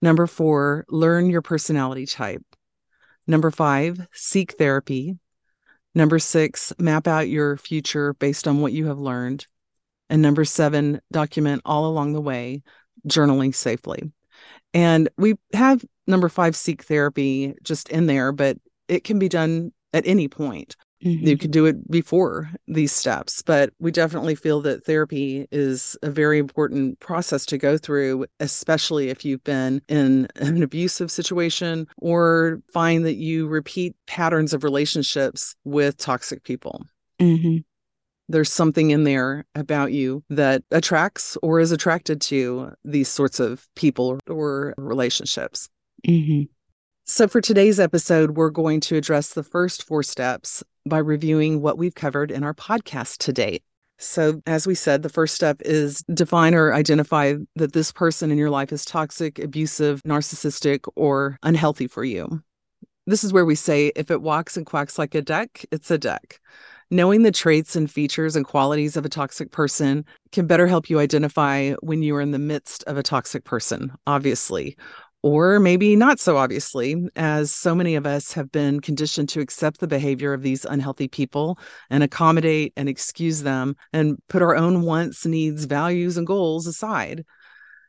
Number 0.00 0.26
four, 0.26 0.86
learn 0.88 1.28
your 1.28 1.42
personality 1.42 2.06
type. 2.06 2.42
Number 3.26 3.50
five, 3.50 4.06
seek 4.12 4.52
therapy. 4.52 5.18
Number 5.94 6.18
six, 6.18 6.72
map 6.78 7.06
out 7.06 7.28
your 7.28 7.58
future 7.58 8.14
based 8.14 8.48
on 8.48 8.60
what 8.60 8.72
you 8.72 8.86
have 8.86 8.98
learned. 8.98 9.46
And 10.08 10.22
number 10.22 10.46
seven, 10.46 11.00
document 11.12 11.62
all 11.64 11.86
along 11.86 12.14
the 12.14 12.20
way, 12.20 12.62
journaling 13.08 13.54
safely. 13.54 14.10
And 14.72 15.08
we 15.16 15.34
have 15.52 15.84
number 16.06 16.28
five, 16.28 16.56
seek 16.56 16.82
therapy 16.82 17.54
just 17.62 17.88
in 17.88 18.06
there, 18.06 18.32
but 18.32 18.58
it 18.88 19.04
can 19.04 19.18
be 19.18 19.28
done 19.28 19.72
at 19.92 20.06
any 20.06 20.28
point. 20.28 20.76
Mm-hmm. 21.04 21.26
You 21.26 21.36
could 21.36 21.50
do 21.50 21.66
it 21.66 21.90
before 21.90 22.50
these 22.66 22.90
steps, 22.90 23.42
but 23.42 23.70
we 23.78 23.90
definitely 23.90 24.34
feel 24.34 24.62
that 24.62 24.86
therapy 24.86 25.46
is 25.52 25.98
a 26.02 26.10
very 26.10 26.38
important 26.38 26.98
process 27.00 27.44
to 27.46 27.58
go 27.58 27.76
through, 27.76 28.24
especially 28.40 29.10
if 29.10 29.24
you've 29.24 29.44
been 29.44 29.82
in 29.88 30.28
an 30.36 30.62
abusive 30.62 31.10
situation 31.10 31.86
or 31.98 32.62
find 32.72 33.04
that 33.04 33.16
you 33.16 33.46
repeat 33.46 33.94
patterns 34.06 34.54
of 34.54 34.64
relationships 34.64 35.54
with 35.64 35.98
toxic 35.98 36.42
people. 36.42 36.86
Mm-hmm. 37.20 37.58
There's 38.28 38.52
something 38.52 38.90
in 38.90 39.04
there 39.04 39.44
about 39.54 39.92
you 39.92 40.24
that 40.30 40.62
attracts 40.70 41.36
or 41.42 41.60
is 41.60 41.72
attracted 41.72 42.20
to 42.22 42.72
these 42.84 43.08
sorts 43.08 43.38
of 43.38 43.66
people 43.76 44.18
or 44.28 44.74
relationships. 44.76 45.68
Mm-hmm. 46.06 46.44
So, 47.06 47.28
for 47.28 47.42
today's 47.42 47.78
episode, 47.78 48.30
we're 48.30 48.48
going 48.48 48.80
to 48.80 48.96
address 48.96 49.34
the 49.34 49.42
first 49.42 49.82
four 49.82 50.02
steps 50.02 50.62
by 50.86 50.98
reviewing 50.98 51.60
what 51.60 51.76
we've 51.76 51.94
covered 51.94 52.30
in 52.30 52.42
our 52.42 52.54
podcast 52.54 53.18
to 53.18 53.32
date. 53.32 53.62
So, 53.98 54.40
as 54.46 54.66
we 54.66 54.74
said, 54.74 55.02
the 55.02 55.08
first 55.08 55.34
step 55.34 55.60
is 55.62 56.02
define 56.12 56.54
or 56.54 56.72
identify 56.72 57.34
that 57.56 57.74
this 57.74 57.92
person 57.92 58.30
in 58.30 58.38
your 58.38 58.50
life 58.50 58.72
is 58.72 58.84
toxic, 58.84 59.38
abusive, 59.38 60.02
narcissistic, 60.02 60.90
or 60.96 61.38
unhealthy 61.42 61.86
for 61.86 62.04
you. 62.04 62.42
This 63.06 63.22
is 63.22 63.32
where 63.32 63.44
we 63.44 63.54
say 63.54 63.92
if 63.94 64.10
it 64.10 64.22
walks 64.22 64.56
and 64.56 64.64
quacks 64.64 64.98
like 64.98 65.14
a 65.14 65.22
duck, 65.22 65.60
it's 65.70 65.90
a 65.90 65.98
duck. 65.98 66.40
Knowing 66.90 67.22
the 67.22 67.32
traits 67.32 67.74
and 67.74 67.90
features 67.90 68.36
and 68.36 68.44
qualities 68.44 68.96
of 68.96 69.04
a 69.04 69.08
toxic 69.08 69.50
person 69.50 70.04
can 70.32 70.46
better 70.46 70.66
help 70.66 70.90
you 70.90 70.98
identify 70.98 71.72
when 71.80 72.02
you 72.02 72.14
are 72.14 72.20
in 72.20 72.30
the 72.30 72.38
midst 72.38 72.84
of 72.84 72.96
a 72.96 73.02
toxic 73.02 73.44
person, 73.44 73.90
obviously, 74.06 74.76
or 75.24 75.58
maybe 75.58 75.96
not 75.96 76.20
so 76.20 76.36
obviously, 76.36 77.08
as 77.16 77.50
so 77.50 77.74
many 77.74 77.94
of 77.94 78.04
us 78.04 78.34
have 78.34 78.52
been 78.52 78.80
conditioned 78.80 79.30
to 79.30 79.40
accept 79.40 79.80
the 79.80 79.86
behavior 79.86 80.34
of 80.34 80.42
these 80.42 80.66
unhealthy 80.66 81.08
people 81.08 81.58
and 81.88 82.04
accommodate 82.04 82.74
and 82.76 82.90
excuse 82.90 83.42
them 83.42 83.74
and 83.94 84.18
put 84.28 84.42
our 84.42 84.54
own 84.54 84.82
wants, 84.82 85.24
needs, 85.24 85.64
values, 85.64 86.18
and 86.18 86.26
goals 86.26 86.66
aside. 86.66 87.24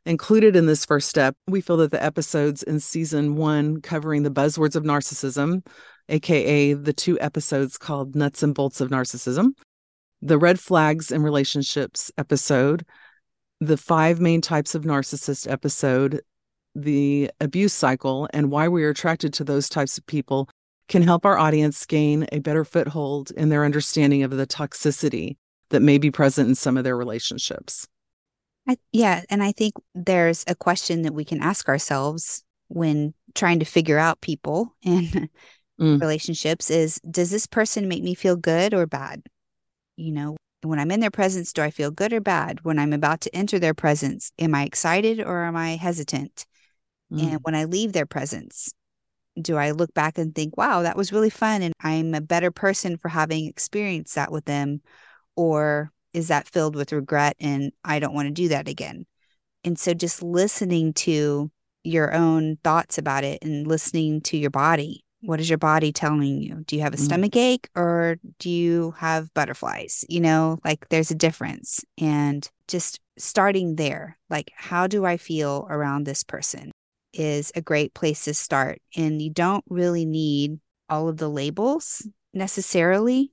Included 0.06 0.56
in 0.56 0.66
this 0.68 0.86
first 0.86 1.10
step, 1.10 1.36
we 1.46 1.60
feel 1.60 1.76
that 1.78 1.92
the 1.92 2.02
episodes 2.02 2.64
in 2.64 2.80
season 2.80 3.36
one 3.36 3.82
covering 3.82 4.24
the 4.24 4.32
buzzwords 4.32 4.78
of 4.78 4.84
narcissism, 4.84 5.66
aka 6.10 6.74
the 6.74 6.94
two 6.94 7.20
episodes 7.20 7.78
called 7.78 8.16
Nuts 8.16 8.44
and 8.44 8.54
Bolts 8.54 8.82
of 8.82 8.90
Narcissism, 8.90 9.52
the 10.22 10.38
red 10.38 10.60
flags 10.60 11.12
in 11.12 11.22
relationships 11.22 12.12
episode, 12.18 12.86
the 13.60 13.78
five 13.78 14.20
main 14.20 14.42
types 14.42 14.76
of 14.76 14.84
narcissist 14.84 15.50
episode, 15.50 16.22
the 16.74 17.32
abuse 17.40 17.74
cycle 17.74 18.28
and 18.34 18.52
why 18.52 18.68
we 18.68 18.84
are 18.84 18.90
attracted 18.90 19.34
to 19.34 19.44
those 19.44 19.70
types 19.70 19.98
of 19.98 20.06
people 20.06 20.50
can 20.88 21.02
help 21.02 21.26
our 21.26 21.38
audience 21.38 21.86
gain 21.86 22.28
a 22.32 22.40
better 22.40 22.64
foothold 22.64 23.32
in 23.32 23.50
their 23.50 23.66
understanding 23.66 24.24
of 24.24 24.32
the 24.32 24.46
toxicity 24.46 25.38
that 25.70 25.82
may 25.82 25.98
be 25.98 26.12
present 26.12 26.48
in 26.48 26.56
some 26.56 26.78
of 26.78 26.84
their 26.84 26.98
relationships. 26.98 27.88
I, 28.68 28.78
yeah. 28.92 29.24
And 29.30 29.44
I 29.44 29.52
think 29.52 29.74
there's 29.94 30.44
a 30.48 30.56
question 30.56 31.04
that 31.04 31.14
we 31.14 31.26
can 31.26 31.42
ask 31.42 31.68
ourselves 31.68 32.44
when 32.68 33.14
trying 33.34 33.60
to 33.60 33.66
figure 33.66 33.98
out 33.98 34.22
people 34.22 34.76
and 34.86 35.30
mm. 35.80 36.00
relationships 36.00 36.70
is 36.70 37.00
Does 37.10 37.32
this 37.32 37.48
person 37.48 37.88
make 37.88 38.04
me 38.04 38.14
feel 38.14 38.36
good 38.36 38.74
or 38.74 38.86
bad? 38.86 39.24
You 39.98 40.12
know, 40.12 40.38
when 40.62 40.80
I'm 40.80 40.92
in 40.92 41.00
their 41.00 41.12
presence, 41.12 41.54
do 41.54 41.62
I 41.62 41.72
feel 41.72 41.92
good 41.92 42.14
or 42.14 42.22
bad? 42.22 42.64
When 42.64 42.80
I'm 42.80 42.94
about 42.94 43.22
to 43.22 43.36
enter 43.36 43.60
their 43.60 43.74
presence, 43.74 44.32
am 44.40 44.56
I 44.56 44.64
excited 44.64 45.20
or 45.20 45.44
am 45.44 45.56
I 45.56 45.76
hesitant? 45.76 46.46
Mm. 47.12 47.24
And 47.24 47.40
when 47.44 47.56
I 47.56 47.66
leave 47.66 47.94
their 47.94 48.06
presence, 48.06 48.74
do 49.40 49.58
I 49.58 49.72
look 49.72 49.94
back 49.94 50.18
and 50.18 50.34
think, 50.34 50.58
wow, 50.58 50.82
that 50.82 50.98
was 50.98 51.12
really 51.12 51.30
fun 51.30 51.62
and 51.62 51.74
I'm 51.82 52.14
a 52.14 52.22
better 52.22 52.52
person 52.52 52.98
for 52.98 53.10
having 53.10 53.46
experienced 53.48 54.16
that 54.16 54.32
with 54.32 54.46
them? 54.46 54.82
Or 55.36 55.92
is 56.14 56.30
that 56.30 56.48
filled 56.48 56.76
with 56.76 56.94
regret 56.94 57.36
and 57.40 57.72
I 57.84 58.00
don't 58.00 58.14
want 58.14 58.28
to 58.28 58.34
do 58.34 58.48
that 58.50 58.68
again? 58.68 59.06
And 59.64 59.78
so 59.78 59.94
just 59.94 60.24
listening 60.24 60.94
to 60.94 61.52
your 61.84 62.14
own 62.14 62.58
thoughts 62.64 62.98
about 62.98 63.24
it 63.24 63.40
and 63.44 63.68
listening 63.68 64.22
to 64.22 64.38
your 64.38 64.50
body. 64.50 65.05
What 65.26 65.40
is 65.40 65.50
your 65.50 65.58
body 65.58 65.92
telling 65.92 66.42
you? 66.42 66.64
Do 66.68 66.76
you 66.76 66.82
have 66.82 66.94
a 66.94 66.98
mm. 66.98 67.02
stomach 67.02 67.36
ache 67.36 67.70
or 67.76 68.18
do 68.40 68.50
you 68.50 68.92
have 68.98 69.34
butterflies? 69.34 70.06
You 70.08 70.22
know, 70.22 70.60
like 70.64 70.88
there's 70.90 71.12
a 71.12 71.16
difference. 71.16 71.84
And 71.98 72.48
just 72.68 73.00
starting 73.18 73.76
there, 73.76 74.18
like, 74.30 74.52
how 74.56 74.88
do 74.88 75.06
I 75.06 75.18
feel 75.18 75.68
around 75.70 76.04
this 76.04 76.24
person? 76.24 76.72
is 77.16 77.52
a 77.56 77.62
great 77.62 77.94
place 77.94 78.26
to 78.26 78.34
start. 78.34 78.82
And 78.96 79.22
you 79.22 79.30
don't 79.30 79.64
really 79.70 80.06
need 80.06 80.60
all 80.90 81.08
of 81.08 81.18
the 81.18 81.30
labels 81.30 82.08
necessarily 82.34 83.32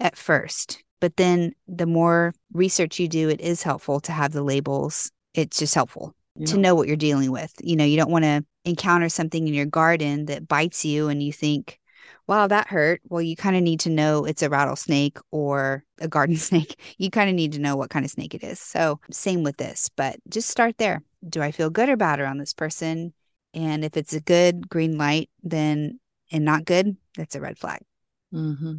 at 0.00 0.16
first. 0.16 0.82
But 1.00 1.16
then 1.16 1.52
the 1.68 1.86
more 1.86 2.32
research 2.52 2.98
you 2.98 3.08
do, 3.08 3.28
it 3.28 3.40
is 3.40 3.62
helpful 3.62 4.00
to 4.00 4.12
have 4.12 4.32
the 4.32 4.42
labels. 4.42 5.10
It's 5.34 5.58
just 5.58 5.74
helpful 5.74 6.14
yeah. 6.36 6.46
to 6.46 6.58
know 6.58 6.74
what 6.74 6.88
you're 6.88 6.96
dealing 6.96 7.30
with. 7.30 7.52
You 7.62 7.76
know, 7.76 7.84
you 7.84 7.96
don't 7.96 8.10
want 8.10 8.24
to 8.24 8.44
encounter 8.66 9.08
something 9.08 9.46
in 9.46 9.54
your 9.54 9.66
garden 9.66 10.26
that 10.26 10.48
bites 10.48 10.84
you 10.84 11.08
and 11.08 11.22
you 11.22 11.32
think, 11.32 11.80
wow, 12.26 12.46
that 12.46 12.66
hurt. 12.68 13.00
Well, 13.08 13.22
you 13.22 13.36
kind 13.36 13.56
of 13.56 13.62
need 13.62 13.80
to 13.80 13.90
know 13.90 14.24
it's 14.24 14.42
a 14.42 14.50
rattlesnake 14.50 15.18
or 15.30 15.84
a 15.98 16.08
garden 16.08 16.36
snake. 16.36 16.78
You 16.98 17.10
kind 17.10 17.30
of 17.30 17.36
need 17.36 17.52
to 17.52 17.60
know 17.60 17.76
what 17.76 17.90
kind 17.90 18.04
of 18.04 18.10
snake 18.10 18.34
it 18.34 18.42
is. 18.42 18.60
So, 18.60 19.00
same 19.10 19.42
with 19.42 19.56
this, 19.56 19.88
but 19.96 20.16
just 20.28 20.50
start 20.50 20.78
there. 20.78 21.02
Do 21.26 21.42
I 21.42 21.52
feel 21.52 21.70
good 21.70 21.88
or 21.88 21.96
bad 21.96 22.20
around 22.20 22.38
this 22.38 22.52
person? 22.52 23.14
And 23.54 23.84
if 23.84 23.96
it's 23.96 24.12
a 24.12 24.20
good 24.20 24.68
green 24.68 24.98
light, 24.98 25.30
then 25.42 26.00
and 26.30 26.44
not 26.44 26.64
good, 26.64 26.96
that's 27.16 27.36
a 27.36 27.40
red 27.40 27.58
flag. 27.58 27.80
Mm-hmm. 28.34 28.74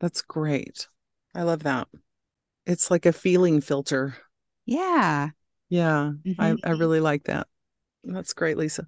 That's 0.00 0.22
great. 0.22 0.86
I 1.34 1.42
love 1.42 1.64
that. 1.64 1.88
It's 2.66 2.90
like 2.90 3.06
a 3.06 3.12
feeling 3.12 3.60
filter. 3.60 4.16
Yeah. 4.66 5.30
Yeah. 5.68 6.12
Mm-hmm. 6.24 6.40
I, 6.40 6.56
I 6.62 6.70
really 6.72 7.00
like 7.00 7.24
that. 7.24 7.48
That's 8.04 8.32
great, 8.32 8.56
Lisa. 8.56 8.86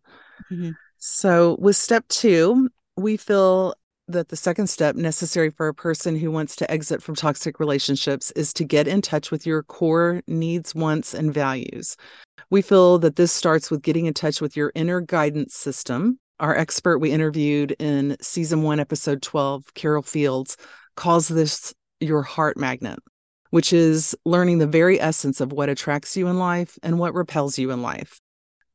Mm-hmm. 0.50 0.70
So, 0.98 1.56
with 1.58 1.76
step 1.76 2.06
two, 2.08 2.68
we 2.96 3.16
feel 3.16 3.74
that 4.08 4.28
the 4.28 4.36
second 4.36 4.66
step 4.66 4.96
necessary 4.96 5.50
for 5.50 5.68
a 5.68 5.74
person 5.74 6.16
who 6.16 6.30
wants 6.30 6.56
to 6.56 6.70
exit 6.70 7.02
from 7.02 7.14
toxic 7.14 7.60
relationships 7.60 8.30
is 8.32 8.52
to 8.54 8.64
get 8.64 8.88
in 8.88 9.00
touch 9.00 9.30
with 9.30 9.46
your 9.46 9.62
core 9.62 10.22
needs, 10.26 10.74
wants, 10.74 11.14
and 11.14 11.32
values. 11.32 11.96
We 12.50 12.62
feel 12.62 12.98
that 12.98 13.16
this 13.16 13.32
starts 13.32 13.70
with 13.70 13.82
getting 13.82 14.06
in 14.06 14.14
touch 14.14 14.40
with 14.40 14.56
your 14.56 14.72
inner 14.74 15.00
guidance 15.00 15.54
system. 15.54 16.18
Our 16.40 16.56
expert 16.56 16.98
we 16.98 17.12
interviewed 17.12 17.76
in 17.78 18.16
season 18.20 18.62
one, 18.62 18.80
episode 18.80 19.22
12, 19.22 19.74
Carol 19.74 20.02
Fields, 20.02 20.56
calls 20.96 21.28
this 21.28 21.72
your 22.00 22.22
heart 22.22 22.56
magnet, 22.56 22.98
which 23.50 23.72
is 23.72 24.16
learning 24.24 24.58
the 24.58 24.66
very 24.66 25.00
essence 25.00 25.40
of 25.40 25.52
what 25.52 25.68
attracts 25.68 26.16
you 26.16 26.26
in 26.28 26.38
life 26.38 26.78
and 26.82 26.98
what 26.98 27.14
repels 27.14 27.58
you 27.58 27.70
in 27.70 27.82
life. 27.82 28.20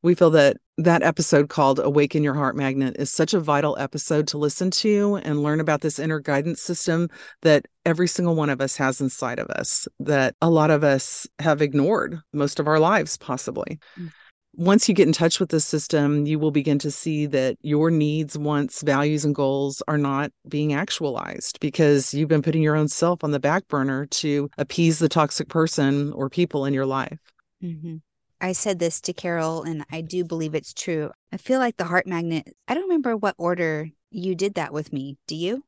We 0.06 0.14
feel 0.14 0.30
that 0.30 0.58
that 0.78 1.02
episode 1.02 1.48
called 1.48 1.80
Awaken 1.80 2.22
Your 2.22 2.34
Heart 2.34 2.54
Magnet 2.54 2.94
is 2.96 3.10
such 3.10 3.34
a 3.34 3.40
vital 3.40 3.76
episode 3.76 4.28
to 4.28 4.38
listen 4.38 4.70
to 4.70 5.16
and 5.24 5.42
learn 5.42 5.58
about 5.58 5.80
this 5.80 5.98
inner 5.98 6.20
guidance 6.20 6.62
system 6.62 7.08
that 7.42 7.66
every 7.84 8.06
single 8.06 8.36
one 8.36 8.48
of 8.48 8.60
us 8.60 8.76
has 8.76 9.00
inside 9.00 9.40
of 9.40 9.48
us 9.48 9.88
that 9.98 10.36
a 10.40 10.48
lot 10.48 10.70
of 10.70 10.84
us 10.84 11.26
have 11.40 11.60
ignored 11.60 12.20
most 12.32 12.60
of 12.60 12.68
our 12.68 12.78
lives, 12.78 13.16
possibly. 13.16 13.80
Mm. 13.98 14.12
once 14.54 14.88
you 14.88 14.94
get 14.94 15.08
in 15.08 15.12
touch 15.12 15.40
with 15.40 15.48
the 15.48 15.58
system, 15.58 16.24
you 16.24 16.38
will 16.38 16.52
begin 16.52 16.78
to 16.78 16.90
see 16.92 17.26
that 17.26 17.56
your 17.62 17.90
needs, 17.90 18.38
wants, 18.38 18.82
values, 18.82 19.24
and 19.24 19.34
goals 19.34 19.82
are 19.88 19.98
not 19.98 20.30
being 20.48 20.72
actualized 20.72 21.58
because 21.58 22.14
you've 22.14 22.28
been 22.28 22.42
putting 22.42 22.62
your 22.62 22.76
own 22.76 22.86
self 22.86 23.24
on 23.24 23.32
the 23.32 23.40
back 23.40 23.66
burner 23.66 24.06
to 24.06 24.48
appease 24.56 25.00
the 25.00 25.08
toxic 25.08 25.48
person 25.48 26.12
or 26.12 26.30
people 26.30 26.64
in 26.64 26.72
your 26.72 26.86
life. 26.86 27.18
Mm-hmm. 27.60 27.96
I 28.40 28.52
said 28.52 28.78
this 28.78 29.00
to 29.02 29.12
Carol, 29.12 29.62
and 29.62 29.84
I 29.90 30.02
do 30.02 30.24
believe 30.24 30.54
it's 30.54 30.74
true. 30.74 31.10
I 31.32 31.36
feel 31.38 31.58
like 31.58 31.76
the 31.76 31.84
heart 31.84 32.06
magnet, 32.06 32.54
I 32.68 32.74
don't 32.74 32.84
remember 32.84 33.16
what 33.16 33.34
order 33.38 33.88
you 34.10 34.34
did 34.34 34.54
that 34.54 34.72
with 34.72 34.92
me. 34.92 35.16
Do 35.26 35.34
you? 35.34 35.64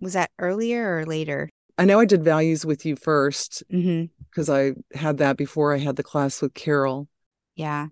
Was 0.00 0.12
that 0.14 0.30
earlier 0.38 0.98
or 0.98 1.04
later? 1.04 1.50
I 1.78 1.84
know 1.84 1.98
I 2.00 2.04
did 2.04 2.22
values 2.24 2.64
with 2.66 2.84
you 2.84 2.96
first 2.96 3.62
Mm-hmm. 3.72 4.06
because 4.30 4.48
I 4.50 4.72
had 4.94 5.18
that 5.18 5.36
before 5.36 5.74
I 5.74 5.78
had 5.78 5.96
the 5.96 6.02
class 6.02 6.40
with 6.42 6.54
Carol. 6.54 7.08
Yeah. 7.56 7.88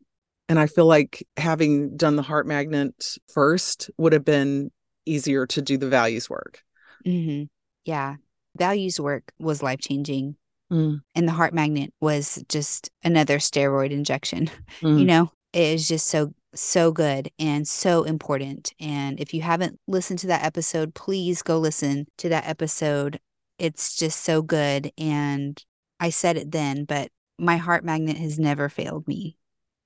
And 0.49 0.59
I 0.59 0.67
feel 0.67 0.87
like 0.87 1.27
having 1.37 1.97
done 1.97 2.17
the 2.17 2.23
heart 2.23 2.47
magnet 2.47 3.17
first 3.33 3.91
would 3.97 4.13
have 4.13 4.25
been 4.25 4.71
easier 5.07 5.47
to 5.47 5.63
do 5.63 5.77
the 5.77 5.89
values 5.89 6.29
work. 6.29 6.63
Mm-hmm. 7.07 7.45
Yeah. 7.85 8.17
Values 8.57 9.01
work 9.01 9.33
was 9.39 9.63
life 9.63 9.81
changing. 9.81 10.37
Mm, 10.71 11.03
And 11.15 11.29
the 11.29 11.33
heart 11.33 11.53
magnet 11.55 11.93
was 12.01 12.43
just 12.49 12.91
another 13.03 13.39
steroid 13.39 13.91
injection. 13.91 14.51
mm. 14.81 14.99
You 14.99 15.05
know, 15.05 15.33
it 15.53 15.63
is 15.63 15.89
just 15.89 16.07
so, 16.07 16.33
so 16.55 16.93
good 16.93 17.31
and 17.39 17.67
so 17.67 18.05
important. 18.05 18.73
And 18.79 19.19
if 19.19 19.35
you 19.35 19.43
haven't 19.43 19.79
listened 19.89 20.21
to 20.21 20.29
that 20.29 20.45
episode, 20.45 20.95
please 20.95 21.43
go 21.43 21.59
listen 21.59 22.07
to 22.19 22.29
that 22.29 22.47
episode. 22.49 23.19
It's 23.59 23.97
just 23.97 24.21
so 24.23 24.43
good. 24.43 24.93
And 24.97 25.63
I 25.99 26.11
said 26.11 26.37
it 26.37 26.51
then, 26.53 26.85
but 26.85 27.11
my 27.39 27.57
heart 27.57 27.85
magnet 27.85 28.17
has 28.17 28.39
never 28.39 28.69
failed 28.69 29.09
me. 29.09 29.37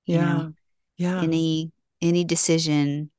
you 0.05 0.15
yeah. 0.15 0.25
know? 0.25 0.53
Yeah. 0.97 1.21
any 1.21 1.71
any 2.01 2.23
decision 2.23 3.11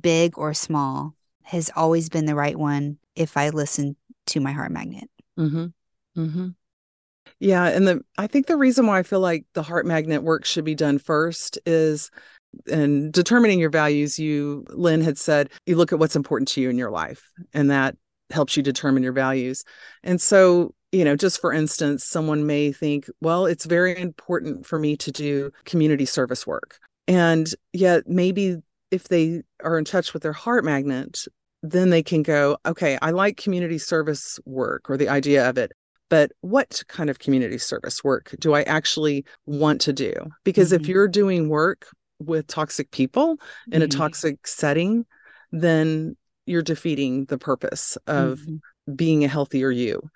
big 0.00 0.36
or 0.36 0.52
small 0.54 1.14
has 1.44 1.70
always 1.76 2.08
been 2.08 2.24
the 2.26 2.34
right 2.34 2.56
one 2.56 2.98
if 3.14 3.36
i 3.36 3.50
listen 3.50 3.94
to 4.26 4.40
my 4.40 4.50
heart 4.52 4.72
magnet 4.72 5.08
Mm-hmm. 5.38 5.66
Mm-hmm. 6.20 6.48
Yeah, 7.40 7.68
and 7.68 7.88
the 7.88 8.04
I 8.18 8.26
think 8.26 8.46
the 8.46 8.56
reason 8.56 8.86
why 8.86 8.98
I 8.98 9.02
feel 9.02 9.20
like 9.20 9.46
the 9.54 9.62
heart 9.62 9.86
magnet 9.86 10.22
work 10.22 10.44
should 10.44 10.64
be 10.64 10.74
done 10.74 10.98
first 10.98 11.58
is 11.64 12.10
in 12.66 13.10
determining 13.10 13.58
your 13.58 13.70
values. 13.70 14.18
You, 14.18 14.66
Lynn, 14.68 15.00
had 15.00 15.16
said 15.16 15.48
you 15.66 15.76
look 15.76 15.92
at 15.92 15.98
what's 15.98 16.16
important 16.16 16.48
to 16.48 16.60
you 16.60 16.68
in 16.68 16.76
your 16.76 16.90
life, 16.90 17.30
and 17.54 17.70
that 17.70 17.96
helps 18.30 18.56
you 18.56 18.62
determine 18.62 19.02
your 19.02 19.14
values. 19.14 19.64
And 20.04 20.20
so, 20.20 20.74
you 20.92 21.02
know, 21.02 21.16
just 21.16 21.40
for 21.40 21.50
instance, 21.50 22.04
someone 22.04 22.46
may 22.46 22.72
think, 22.72 23.06
well, 23.22 23.46
it's 23.46 23.64
very 23.64 23.98
important 23.98 24.66
for 24.66 24.78
me 24.78 24.96
to 24.98 25.10
do 25.10 25.50
community 25.64 26.04
service 26.04 26.46
work, 26.46 26.78
and 27.08 27.48
yet 27.72 28.06
maybe 28.06 28.58
if 28.90 29.08
they 29.08 29.42
are 29.64 29.78
in 29.78 29.86
touch 29.86 30.12
with 30.12 30.22
their 30.22 30.34
heart 30.34 30.64
magnet, 30.64 31.24
then 31.62 31.88
they 31.88 32.02
can 32.02 32.22
go, 32.22 32.58
okay, 32.66 32.98
I 33.00 33.10
like 33.12 33.36
community 33.36 33.78
service 33.78 34.38
work 34.44 34.90
or 34.90 34.96
the 34.96 35.08
idea 35.08 35.48
of 35.48 35.56
it, 35.58 35.72
but 36.10 36.32
what 36.42 36.82
kind 36.88 37.08
of 37.08 37.18
community 37.18 37.56
service 37.56 38.04
work 38.04 38.34
do 38.38 38.52
I 38.54 38.62
actually 38.62 39.24
want 39.46 39.80
to 39.82 39.92
do? 39.92 40.12
Because 40.44 40.72
if 40.72 40.82
Mhm. 40.82 40.88
you're 40.88 41.08
doing 41.08 41.48
work 41.48 41.86
with 42.18 42.46
toxic 42.46 42.90
people 42.90 43.38
in 43.72 43.80
a 43.80 43.86
Mhm. 43.88 43.96
toxic 43.96 44.46
setting, 44.46 45.06
then 45.52 46.16
you're 46.44 46.62
defeating 46.62 47.24
the 47.26 47.38
purpose 47.38 47.96
of 48.06 48.40
Mhm. 48.40 48.60
being 48.94 49.24
a 49.24 49.28
healthier 49.28 49.70
you. 49.70 50.10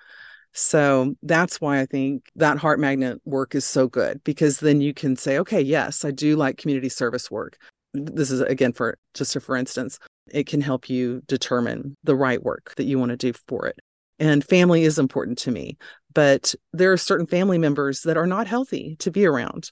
So 0.52 1.14
that's 1.22 1.60
why 1.60 1.80
I 1.80 1.86
think 1.86 2.30
that 2.36 2.58
heart 2.58 2.78
magnet 2.78 3.20
work 3.24 3.54
is 3.54 3.64
so 3.64 3.88
good 3.88 4.22
because 4.24 4.60
then 4.60 4.80
you 4.80 4.94
can 4.94 5.16
say, 5.16 5.38
okay, 5.38 5.60
yes, 5.60 6.04
I 6.04 6.10
do 6.10 6.36
like 6.36 6.58
community 6.58 6.88
service 6.88 7.30
work. 7.30 7.56
This 7.92 8.30
is 8.30 8.40
again 8.40 8.72
for 8.72 8.98
just 9.14 9.34
a 9.36 9.40
for 9.40 9.56
instance, 9.56 9.98
it 10.30 10.46
can 10.46 10.60
help 10.60 10.88
you 10.88 11.22
determine 11.26 11.96
the 12.04 12.16
right 12.16 12.42
work 12.42 12.74
that 12.76 12.84
you 12.84 12.98
want 12.98 13.10
to 13.10 13.16
do 13.16 13.32
for 13.48 13.66
it. 13.66 13.78
And 14.18 14.44
family 14.44 14.84
is 14.84 14.98
important 14.98 15.38
to 15.38 15.50
me, 15.50 15.76
but 16.12 16.54
there 16.72 16.92
are 16.92 16.96
certain 16.96 17.26
family 17.26 17.58
members 17.58 18.02
that 18.02 18.16
are 18.16 18.26
not 18.26 18.46
healthy 18.46 18.96
to 19.00 19.10
be 19.10 19.26
around. 19.26 19.70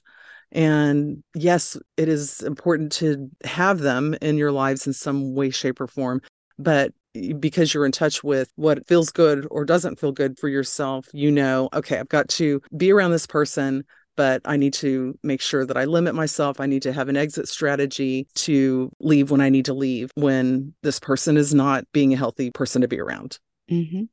And 0.51 1.23
yes, 1.33 1.77
it 1.97 2.09
is 2.09 2.41
important 2.41 2.91
to 2.93 3.29
have 3.43 3.79
them 3.79 4.15
in 4.21 4.37
your 4.37 4.51
lives 4.51 4.85
in 4.85 4.93
some 4.93 5.33
way, 5.33 5.49
shape, 5.49 5.81
or 5.81 5.87
form. 5.87 6.21
But 6.59 6.93
because 7.39 7.73
you're 7.73 7.85
in 7.85 7.91
touch 7.91 8.23
with 8.23 8.51
what 8.55 8.87
feels 8.87 9.11
good 9.11 9.47
or 9.49 9.65
doesn't 9.65 9.99
feel 9.99 10.11
good 10.11 10.37
for 10.37 10.47
yourself, 10.47 11.07
you 11.13 11.31
know, 11.31 11.69
okay, 11.73 11.99
I've 11.99 12.09
got 12.09 12.27
to 12.29 12.61
be 12.75 12.91
around 12.91 13.11
this 13.11 13.27
person, 13.27 13.83
but 14.15 14.41
I 14.45 14.57
need 14.57 14.73
to 14.75 15.17
make 15.23 15.41
sure 15.41 15.65
that 15.65 15.77
I 15.77 15.85
limit 15.85 16.15
myself. 16.15 16.59
I 16.59 16.65
need 16.67 16.83
to 16.83 16.93
have 16.93 17.09
an 17.09 17.17
exit 17.17 17.47
strategy 17.47 18.27
to 18.35 18.91
leave 18.99 19.31
when 19.31 19.41
I 19.41 19.49
need 19.49 19.65
to 19.65 19.73
leave 19.73 20.11
when 20.15 20.73
this 20.83 20.99
person 20.99 21.37
is 21.37 21.53
not 21.53 21.85
being 21.93 22.13
a 22.13 22.17
healthy 22.17 22.51
person 22.51 22.81
to 22.81 22.87
be 22.87 22.99
around. 22.99 23.39
Mhm. 23.71 24.09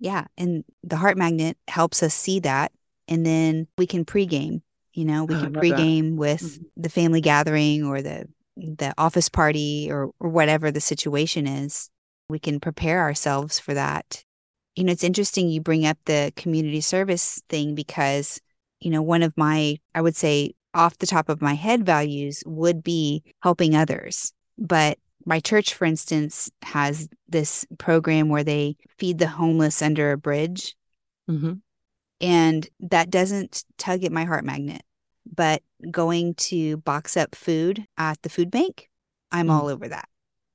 Yeah 0.00 0.24
and 0.36 0.64
the 0.82 0.96
heart 0.96 1.16
magnet 1.16 1.56
helps 1.68 2.02
us 2.02 2.14
see 2.14 2.40
that 2.40 2.72
and 3.06 3.24
then 3.24 3.68
we 3.78 3.86
can 3.86 4.04
pregame 4.04 4.62
you 4.94 5.04
know 5.04 5.24
we 5.24 5.34
Oh, 5.36 5.40
can 5.40 5.52
love 5.52 5.62
that. 5.62 5.62
pregame 5.76 6.16
with 6.16 6.42
Mhm. 6.42 6.64
the 6.76 6.88
family 6.88 7.20
gathering 7.20 7.84
or 7.84 8.02
the 8.02 8.26
the 8.56 8.92
office 8.98 9.28
party 9.28 9.88
or 9.90 10.10
or 10.18 10.28
whatever 10.28 10.70
the 10.70 10.80
situation 10.80 11.46
is 11.46 11.88
we 12.28 12.38
can 12.38 12.58
prepare 12.60 13.00
ourselves 13.00 13.58
for 13.60 13.74
that 13.74 14.24
you 14.74 14.84
know 14.84 14.92
it's 14.92 15.04
interesting 15.04 15.48
you 15.48 15.60
bring 15.60 15.86
up 15.86 15.98
the 16.06 16.32
community 16.36 16.80
service 16.80 17.40
thing 17.48 17.74
because 17.74 18.40
you 18.80 18.90
know 18.90 19.02
one 19.02 19.22
of 19.22 19.36
my 19.36 19.76
i 19.94 20.00
would 20.00 20.16
say 20.16 20.52
off 20.74 20.98
the 20.98 21.06
top 21.06 21.28
of 21.28 21.42
my 21.42 21.54
head 21.54 21.84
values 21.84 22.42
would 22.46 22.82
be 22.82 23.22
helping 23.42 23.74
others 23.74 24.32
but 24.58 24.98
my 25.24 25.40
church 25.40 25.74
for 25.74 25.84
instance 25.84 26.50
has 26.62 27.08
this 27.28 27.66
program 27.78 28.28
where 28.28 28.44
they 28.44 28.76
feed 28.98 29.18
the 29.18 29.28
homeless 29.28 29.82
under 29.82 30.12
a 30.12 30.18
bridge 30.18 30.74
hmm 31.28 31.52
and 32.20 32.68
that 32.80 33.10
doesn't 33.10 33.64
tug 33.78 34.04
at 34.04 34.12
my 34.12 34.24
heart 34.24 34.44
magnet 34.44 34.82
but 35.32 35.62
going 35.90 36.34
to 36.34 36.76
box 36.78 37.16
up 37.16 37.34
food 37.34 37.86
at 37.96 38.20
the 38.22 38.28
food 38.28 38.50
bank 38.50 38.88
i'm 39.32 39.46
Mm. 39.46 39.50
all 39.52 39.68
over 39.68 39.88
that 39.88 40.08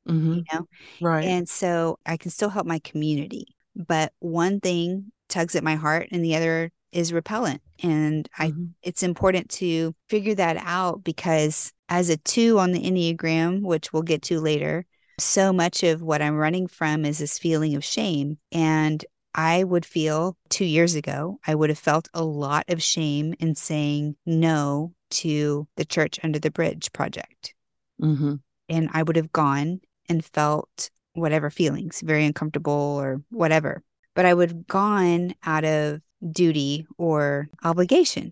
hmm 0.08 0.34
you 0.36 0.44
know 0.54 0.68
Right. 1.00 1.26
and 1.26 1.50
so 1.50 2.00
I 2.06 2.18
can 2.18 2.32
still 2.32 2.50
help 2.50 2.66
my 2.66 2.80
community. 2.80 3.48
But 3.76 4.14
one 4.20 4.60
thing 4.62 5.12
tugs 5.28 5.56
at 5.56 5.64
my 5.64 5.76
heart 5.76 6.08
and 6.12 6.24
the 6.24 6.36
other 6.36 6.72
is 6.92 7.14
repellent. 7.14 7.62
And 7.84 8.28
I 8.38 8.52
Mhm. 8.52 8.70
it's 8.82 9.04
important 9.04 9.50
to 9.52 9.94
figure 10.10 10.36
that 10.36 10.58
out 10.58 11.04
because 11.04 11.72
as 11.90 12.10
a 12.10 12.18
two 12.18 12.58
on 12.60 12.72
the 12.72 12.82
Enneagram, 12.82 13.62
which 13.62 13.92
we'll 13.92 14.04
get 14.04 14.22
to 14.24 14.40
later, 14.40 14.86
so 15.20 15.54
much 15.54 15.84
of 15.84 16.02
what 16.02 16.22
I'm 16.22 16.36
running 16.36 16.68
from 16.68 17.06
is 17.06 17.20
this 17.20 17.38
feeling 17.40 17.76
of 17.76 17.84
shame. 17.84 18.38
And 18.52 19.04
I 19.34 19.64
would 19.64 19.86
feel 19.86 20.38
two 20.50 20.66
years 20.66 20.96
ago, 20.96 21.40
I 21.46 21.56
would 21.56 21.70
have 21.70 21.80
felt 21.80 22.08
a 22.14 22.24
lot 22.24 22.66
of 22.70 22.82
shame 22.82 23.34
in 23.40 23.56
saying 23.56 24.16
no 24.26 24.94
to 25.12 25.68
the 25.76 25.86
Church 25.86 26.20
Under 26.24 26.40
the 26.40 26.52
Bridge 26.52 26.92
project 26.94 27.54
Mhm. 28.02 28.40
and 28.70 28.90
I 28.94 29.04
would 29.04 29.16
have 29.18 29.32
gone 29.32 29.82
and 30.10 30.24
felt 30.24 30.90
whatever 31.14 31.50
feelings, 31.50 32.02
very 32.02 32.26
uncomfortable 32.26 32.74
or 32.74 33.22
whatever. 33.30 33.84
But 34.16 34.26
I 34.26 34.34
would 34.34 34.50
have 34.50 34.68
gone 34.68 35.36
out 35.44 35.66
of 35.66 36.02
duty 36.30 36.86
or 36.98 37.50
obligation 37.64 38.32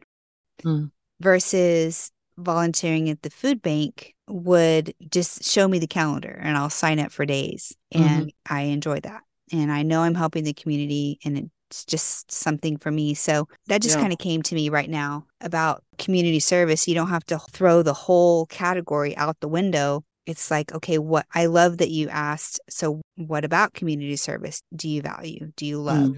Mm. 0.64 0.92
versus 1.20 2.12
volunteering 2.38 3.10
at 3.10 3.22
the 3.22 3.30
food 3.30 3.62
bank 3.62 4.16
would 4.28 4.94
just 5.12 5.44
show 5.44 5.68
me 5.68 5.78
the 5.80 5.88
calendar 5.88 6.40
and 6.42 6.58
I'll 6.58 6.70
sign 6.70 7.00
up 7.00 7.12
for 7.12 7.26
days. 7.26 7.76
And 7.92 8.32
I 8.50 8.62
enjoy 8.62 9.00
that. 9.02 9.22
And 9.52 9.72
I 9.72 9.84
know 9.84 10.02
I'm 10.02 10.16
helping 10.16 10.44
the 10.44 10.54
community 10.54 11.20
and 11.26 11.50
it's 11.70 11.86
just 11.86 12.32
something 12.32 12.78
for 12.78 12.92
me. 12.92 13.14
So 13.14 13.48
that 13.68 13.82
just 13.82 13.98
Yeah. 13.98 14.02
kind 14.02 14.14
of 14.14 14.20
came 14.20 14.42
to 14.44 14.56
me 14.56 14.70
right 14.70 14.90
now 14.90 15.26
about 15.42 15.84
community 15.98 16.40
service. 16.40 16.88
You 16.88 16.96
don't 16.96 17.10
have 17.10 17.26
to 17.26 17.40
throw 17.52 17.84
the 17.84 17.94
whole 17.94 18.46
category 18.48 19.16
out 19.18 19.40
the 19.42 19.48
window. 19.48 20.04
It's 20.26 20.50
like, 20.50 20.74
okay, 20.74 20.98
what 20.98 21.26
I 21.36 21.48
love 21.48 21.80
that 21.80 21.90
you 21.92 22.08
asked. 22.10 22.62
So, 22.70 23.02
what 23.18 23.44
about 23.44 23.74
community 23.74 24.16
service? 24.16 24.62
Do 24.74 24.88
you 24.88 25.02
value? 25.02 25.52
Do 25.58 25.66
you 25.66 25.82
love? 25.82 26.16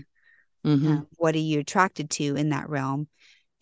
Mhm. 0.66 0.88
Um, 0.88 1.08
what 1.18 1.36
are 1.36 1.40
you 1.40 1.60
attracted 1.60 2.10
to 2.12 2.36
in 2.36 2.50
that 2.50 2.70
realm? 2.70 3.08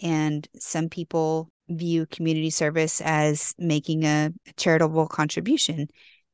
And 0.02 0.48
some 0.58 0.90
people 0.90 1.50
view 1.70 2.06
community 2.08 2.50
service 2.50 3.02
as 3.02 3.54
making 3.58 4.04
a, 4.04 4.32
charitable 4.58 5.08
contribution, 5.08 5.88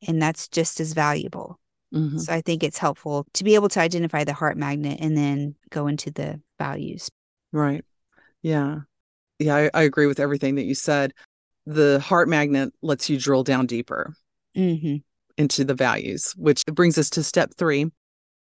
and 0.07 0.21
that's 0.21 0.47
just 0.47 0.79
as 0.79 0.93
valuable. 0.93 1.59
Mhm. 1.93 2.19
So 2.19 2.33
I 2.33 2.41
think 2.41 2.63
it's 2.63 2.77
helpful 2.77 3.25
to 3.33 3.43
be 3.43 3.55
able 3.55 3.69
to 3.69 3.79
identify 3.79 4.23
the 4.23 4.33
heart 4.33 4.57
magnet 4.57 4.99
and 5.01 5.17
then 5.17 5.55
go 5.69 5.87
into 5.87 6.11
the 6.11 6.41
values. 6.57 7.09
Right. 7.51 7.83
Yeah. 8.41 8.81
Yeah, 9.39 9.55
I, 9.55 9.69
I 9.73 9.81
agree 9.83 10.05
with 10.05 10.19
everything 10.19 10.55
that 10.55 10.65
you 10.65 10.75
said. 10.75 11.13
The 11.65 11.99
heart 11.99 12.27
magnet 12.27 12.73
lets 12.81 13.09
you 13.09 13.19
drill 13.19 13.43
down 13.43 13.65
deeper 13.65 14.13
hmm 14.55 14.97
into 15.37 15.63
the 15.63 15.73
values, 15.73 16.33
which 16.35 16.65
brings 16.65 16.97
us 16.97 17.09
to 17.11 17.23
step 17.23 17.51
three. 17.57 17.89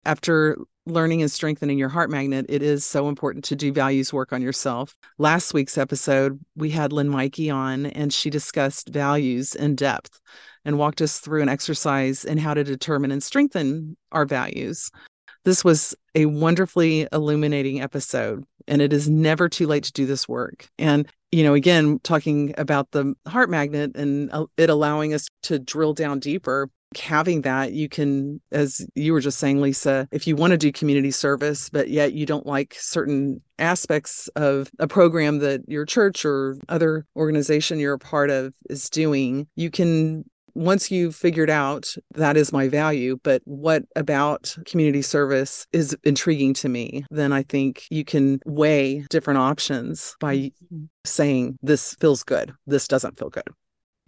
After 0.03 0.57
learning 0.89 1.21
and 1.21 1.31
strengthening 1.31 1.77
your 1.77 1.89
heart 1.89 2.09
magnet, 2.09 2.45
it 2.49 2.61
is 2.61 2.85
so 2.85 3.07
important 3.07 3.43
to 3.45 3.55
do 3.55 3.71
values 3.71 4.11
work 4.11 4.33
on 4.33 4.41
yourself. 4.41 4.95
Last 5.17 5.53
week's 5.53 5.77
episode, 5.77 6.39
we 6.55 6.69
had 6.69 6.91
Lynn 6.91 7.09
Mikey 7.09 7.49
on, 7.49 7.85
and 7.87 8.11
she 8.11 8.29
discussed 8.29 8.89
values 8.89 9.55
in 9.55 9.75
depth 9.75 10.19
and 10.65 10.77
walked 10.77 11.01
us 11.01 11.19
through 11.19 11.41
an 11.41 11.49
exercise 11.49 12.25
in 12.25 12.37
how 12.37 12.53
to 12.53 12.63
determine 12.63 13.11
and 13.11 13.23
strengthen 13.23 13.95
our 14.11 14.25
values. 14.25 14.91
This 15.45 15.63
was 15.63 15.95
a 16.15 16.25
wonderfully 16.25 17.07
illuminating 17.13 17.81
episode, 17.81 18.43
and 18.67 18.81
it 18.81 18.91
is 18.91 19.09
never 19.09 19.47
too 19.47 19.67
late 19.67 19.83
to 19.85 19.91
do 19.93 20.05
this 20.05 20.27
work. 20.27 20.67
And, 20.77 21.07
you 21.31 21.43
know, 21.43 21.53
again, 21.53 21.99
talking 22.03 22.53
about 22.57 22.91
the 22.91 23.13
heart 23.27 23.49
magnet 23.49 23.95
and 23.95 24.29
uh, 24.33 24.45
it 24.57 24.69
allowing 24.69 25.13
us 25.13 25.27
to 25.43 25.57
drill 25.57 25.93
down 25.93 26.19
deeper, 26.19 26.69
having 26.97 27.41
that 27.41 27.73
you 27.73 27.87
can 27.87 28.41
as 28.51 28.85
you 28.95 29.13
were 29.13 29.19
just 29.19 29.37
saying 29.37 29.61
lisa 29.61 30.07
if 30.11 30.25
you 30.25 30.35
want 30.35 30.51
to 30.51 30.57
do 30.57 30.71
community 30.71 31.11
service 31.11 31.69
but 31.69 31.89
yet 31.89 32.13
you 32.13 32.25
don't 32.25 32.47
like 32.47 32.75
certain 32.79 33.41
aspects 33.59 34.27
of 34.35 34.71
a 34.79 34.87
program 34.87 35.39
that 35.39 35.61
your 35.67 35.85
church 35.85 36.25
or 36.25 36.57
other 36.67 37.05
organization 37.15 37.79
you're 37.79 37.93
a 37.93 37.99
part 37.99 38.31
of 38.31 38.53
is 38.69 38.89
doing 38.89 39.47
you 39.55 39.69
can 39.69 40.23
once 40.59 40.91
you've 40.91 41.15
figured 41.15 41.49
out 41.49 41.95
that 42.15 42.35
is 42.35 42.51
my 42.51 42.67
value, 42.67 43.17
but 43.23 43.41
what 43.45 43.83
about 43.95 44.55
community 44.65 45.01
service 45.01 45.65
is 45.71 45.95
intriguing 46.03 46.53
to 46.55 46.67
me, 46.67 47.05
then 47.09 47.31
I 47.31 47.43
think 47.43 47.85
you 47.89 48.03
can 48.03 48.39
weigh 48.45 49.05
different 49.09 49.39
options 49.39 50.15
by 50.19 50.35
mm-hmm. 50.35 50.85
saying, 51.05 51.57
this 51.61 51.95
feels 52.01 52.23
good, 52.23 52.53
this 52.67 52.87
doesn't 52.87 53.17
feel 53.17 53.29
good. 53.29 53.47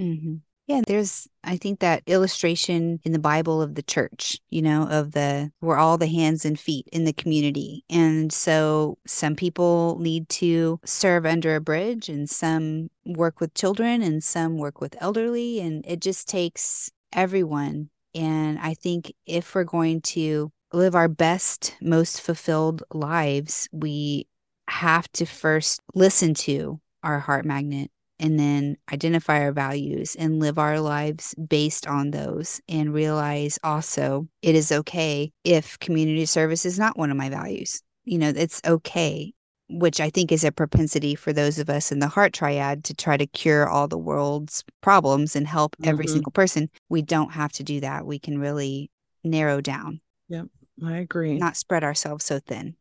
Mm-hmm. 0.01 0.35
Yeah, 0.71 0.81
there's, 0.87 1.27
I 1.43 1.57
think, 1.57 1.81
that 1.81 2.01
illustration 2.07 3.01
in 3.03 3.11
the 3.11 3.19
Bible 3.19 3.61
of 3.61 3.75
the 3.75 3.83
church, 3.83 4.37
you 4.49 4.61
know, 4.61 4.83
of 4.83 5.11
the, 5.11 5.51
we're 5.59 5.75
all 5.75 5.97
the 5.97 6.07
hands 6.07 6.45
and 6.45 6.57
feet 6.57 6.87
in 6.93 7.03
the 7.03 7.11
community. 7.11 7.83
And 7.89 8.31
so 8.31 8.97
some 9.05 9.35
people 9.35 9.97
need 9.99 10.29
to 10.29 10.79
serve 10.85 11.25
under 11.25 11.57
a 11.57 11.61
bridge, 11.61 12.07
and 12.07 12.29
some 12.29 12.89
work 13.05 13.41
with 13.41 13.53
children, 13.53 14.01
and 14.01 14.23
some 14.23 14.57
work 14.57 14.79
with 14.79 14.95
elderly. 15.01 15.59
And 15.59 15.85
it 15.85 15.99
just 15.99 16.29
takes 16.29 16.89
everyone. 17.11 17.89
And 18.15 18.57
I 18.57 18.73
think 18.73 19.13
if 19.25 19.53
we're 19.53 19.65
going 19.65 19.99
to 20.01 20.53
live 20.71 20.95
our 20.95 21.09
best, 21.09 21.75
most 21.81 22.21
fulfilled 22.21 22.81
lives, 22.93 23.67
we 23.73 24.27
have 24.69 25.11
to 25.13 25.25
first 25.25 25.81
listen 25.93 26.33
to 26.33 26.79
our 27.03 27.19
heart 27.19 27.43
magnet 27.43 27.91
and 28.21 28.39
then 28.39 28.77
identify 28.93 29.41
our 29.41 29.51
values 29.51 30.15
and 30.15 30.39
live 30.39 30.59
our 30.59 30.79
lives 30.79 31.33
based 31.35 31.87
on 31.87 32.11
those 32.11 32.61
and 32.69 32.93
realize 32.93 33.57
also 33.63 34.27
it 34.43 34.53
is 34.53 34.71
okay 34.71 35.31
if 35.43 35.79
community 35.79 36.27
service 36.27 36.63
is 36.63 36.77
not 36.77 36.97
one 36.97 37.09
of 37.09 37.17
my 37.17 37.29
values. 37.29 37.81
You 38.05 38.19
know, 38.19 38.29
it's 38.29 38.61
okay, 38.63 39.33
which 39.69 39.99
I 39.99 40.11
think 40.11 40.31
is 40.31 40.43
a 40.43 40.51
propensity 40.51 41.15
for 41.15 41.33
those 41.33 41.57
of 41.57 41.67
us 41.69 41.91
in 41.91 41.97
the 41.97 42.07
heart 42.07 42.31
triad 42.31 42.83
to 42.85 42.93
try 42.93 43.17
to 43.17 43.25
cure 43.25 43.67
all 43.67 43.87
the 43.87 43.97
world's 43.97 44.63
problems 44.81 45.35
and 45.35 45.47
help 45.47 45.75
mm-hmm. 45.77 45.89
every 45.89 46.07
single 46.07 46.31
person. 46.31 46.69
We 46.89 47.01
don't 47.01 47.31
have 47.31 47.51
to 47.53 47.63
do 47.63 47.79
that. 47.79 48.05
We 48.05 48.19
can 48.19 48.39
really 48.39 48.91
narrow 49.23 49.61
down. 49.61 49.99
Yep, 50.29 50.45
I 50.85 50.97
agree. 50.97 51.39
Not 51.39 51.57
spread 51.57 51.83
ourselves 51.83 52.25
so 52.25 52.39
thin. 52.39 52.75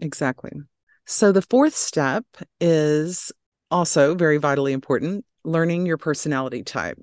Exactly. 0.00 0.52
So 1.06 1.32
the 1.32 1.42
fourth 1.42 1.74
step 1.74 2.24
is 2.60 3.32
also, 3.70 4.14
very 4.14 4.38
vitally 4.38 4.72
important, 4.72 5.24
learning 5.44 5.86
your 5.86 5.98
personality 5.98 6.62
type. 6.62 6.98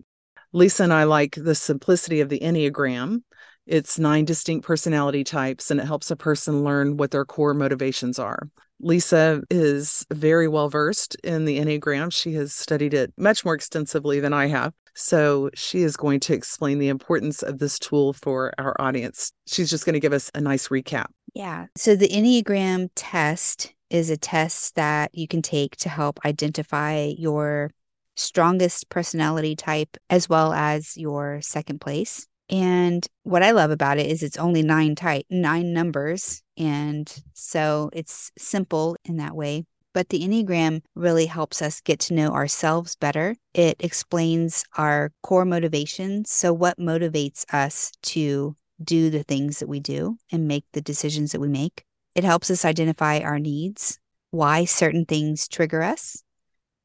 Lisa 0.53 0.83
and 0.83 0.93
I 0.93 1.03
like 1.03 1.35
the 1.35 1.55
simplicity 1.55 2.21
of 2.21 2.29
the 2.29 2.39
Enneagram. 2.39 3.21
It's 3.67 3.99
nine 3.99 4.25
distinct 4.25 4.65
personality 4.65 5.23
types, 5.23 5.71
and 5.71 5.79
it 5.79 5.85
helps 5.85 6.11
a 6.11 6.15
person 6.15 6.63
learn 6.63 6.97
what 6.97 7.11
their 7.11 7.25
core 7.25 7.53
motivations 7.53 8.19
are. 8.19 8.47
Lisa 8.79 9.41
is 9.49 10.05
very 10.13 10.47
well 10.47 10.69
versed 10.69 11.15
in 11.23 11.45
the 11.45 11.59
Enneagram. 11.59 12.11
She 12.11 12.33
has 12.33 12.53
studied 12.53 12.93
it 12.93 13.13
much 13.17 13.45
more 13.45 13.55
extensively 13.55 14.19
than 14.19 14.33
I 14.33 14.47
have. 14.47 14.73
So 14.93 15.49
she 15.55 15.81
is 15.81 15.97
going 15.97 16.21
to 16.21 16.33
explain 16.33 16.79
the 16.79 16.87
importance 16.87 17.43
of 17.43 17.59
this 17.59 17.77
tool 17.77 18.13
for 18.13 18.53
our 18.57 18.75
audience. 18.79 19.31
She's 19.45 19.69
just 19.69 19.85
going 19.85 19.93
to 19.93 19.99
give 19.99 20.13
us 20.13 20.31
a 20.33 20.41
nice 20.41 20.69
recap. 20.69 21.07
Yeah. 21.33 21.65
So 21.75 21.95
the 21.95 22.07
Enneagram 22.07 22.89
test 22.95 23.73
is 23.89 24.09
a 24.09 24.17
test 24.17 24.75
that 24.75 25.13
you 25.13 25.27
can 25.27 25.41
take 25.41 25.75
to 25.77 25.89
help 25.89 26.19
identify 26.25 27.13
your 27.17 27.71
strongest 28.15 28.89
personality 28.89 29.55
type 29.55 29.97
as 30.09 30.29
well 30.29 30.53
as 30.53 30.97
your 30.97 31.41
second 31.41 31.81
place. 31.81 32.27
And 32.49 33.05
what 33.23 33.43
I 33.43 33.51
love 33.51 33.71
about 33.71 33.97
it 33.97 34.05
is 34.05 34.21
it's 34.21 34.37
only 34.37 34.61
nine 34.61 34.95
type 34.95 35.25
nine 35.29 35.73
numbers 35.73 36.43
and 36.57 37.11
so 37.33 37.89
it's 37.93 38.31
simple 38.37 38.95
in 39.03 39.17
that 39.17 39.35
way. 39.35 39.65
But 39.93 40.09
the 40.09 40.19
Enneagram 40.19 40.81
really 40.93 41.25
helps 41.25 41.61
us 41.61 41.79
get 41.79 42.01
to 42.01 42.13
know 42.13 42.31
ourselves 42.31 42.97
better. 42.97 43.37
It 43.53 43.77
explains 43.79 44.65
our 44.77 45.11
core 45.23 45.45
motivations. 45.45 46.29
So, 46.29 46.51
what 46.51 46.77
motivates 46.77 47.45
us 47.53 47.93
to 48.03 48.55
do 48.83 49.09
the 49.09 49.23
things 49.23 49.59
that 49.59 49.69
we 49.69 49.79
do 49.79 50.17
and 50.33 50.49
make 50.49 50.65
the 50.73 50.81
decisions 50.81 51.31
that 51.31 51.39
we 51.39 51.47
make? 51.47 51.84
It 52.15 52.23
helps 52.23 52.49
us 52.49 52.63
identify 52.63 53.19
our 53.19 53.39
needs, 53.39 53.99
why 54.31 54.65
certain 54.65 55.05
things 55.05 55.47
trigger 55.47 55.83
us. 55.83 56.23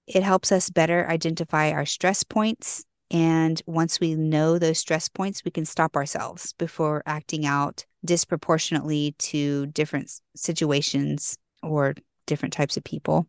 It 0.07 0.25
helps 0.25 0.51
us 0.51 0.71
better 0.71 1.09
identify 1.09 1.71
our 1.71 1.87
stress 1.87 2.25
points. 2.25 2.85
And 3.13 3.63
once 3.67 4.01
we 4.01 4.15
know 4.15 4.59
those 4.59 4.79
stress 4.79 5.09
points, 5.09 5.45
we 5.45 5.53
can 5.53 5.65
stop 5.65 5.97
ourselves 5.97 6.53
before 6.55 7.03
acting 7.07 7.47
out 7.47 7.85
disproportionately 8.05 9.15
to 9.19 9.67
different 9.67 10.13
situations 10.35 11.39
or 11.63 11.95
different 12.27 12.53
types 12.53 12.77
of 12.77 12.85
people. 12.85 13.29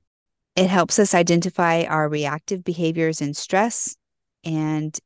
It 0.55 0.67
helps 0.67 0.99
us 0.99 1.13
identify 1.13 1.83
our 1.83 2.09
reactive 2.09 2.63
behaviors 2.63 3.21
in 3.21 3.33
stress 3.33 3.95
and 4.43 4.97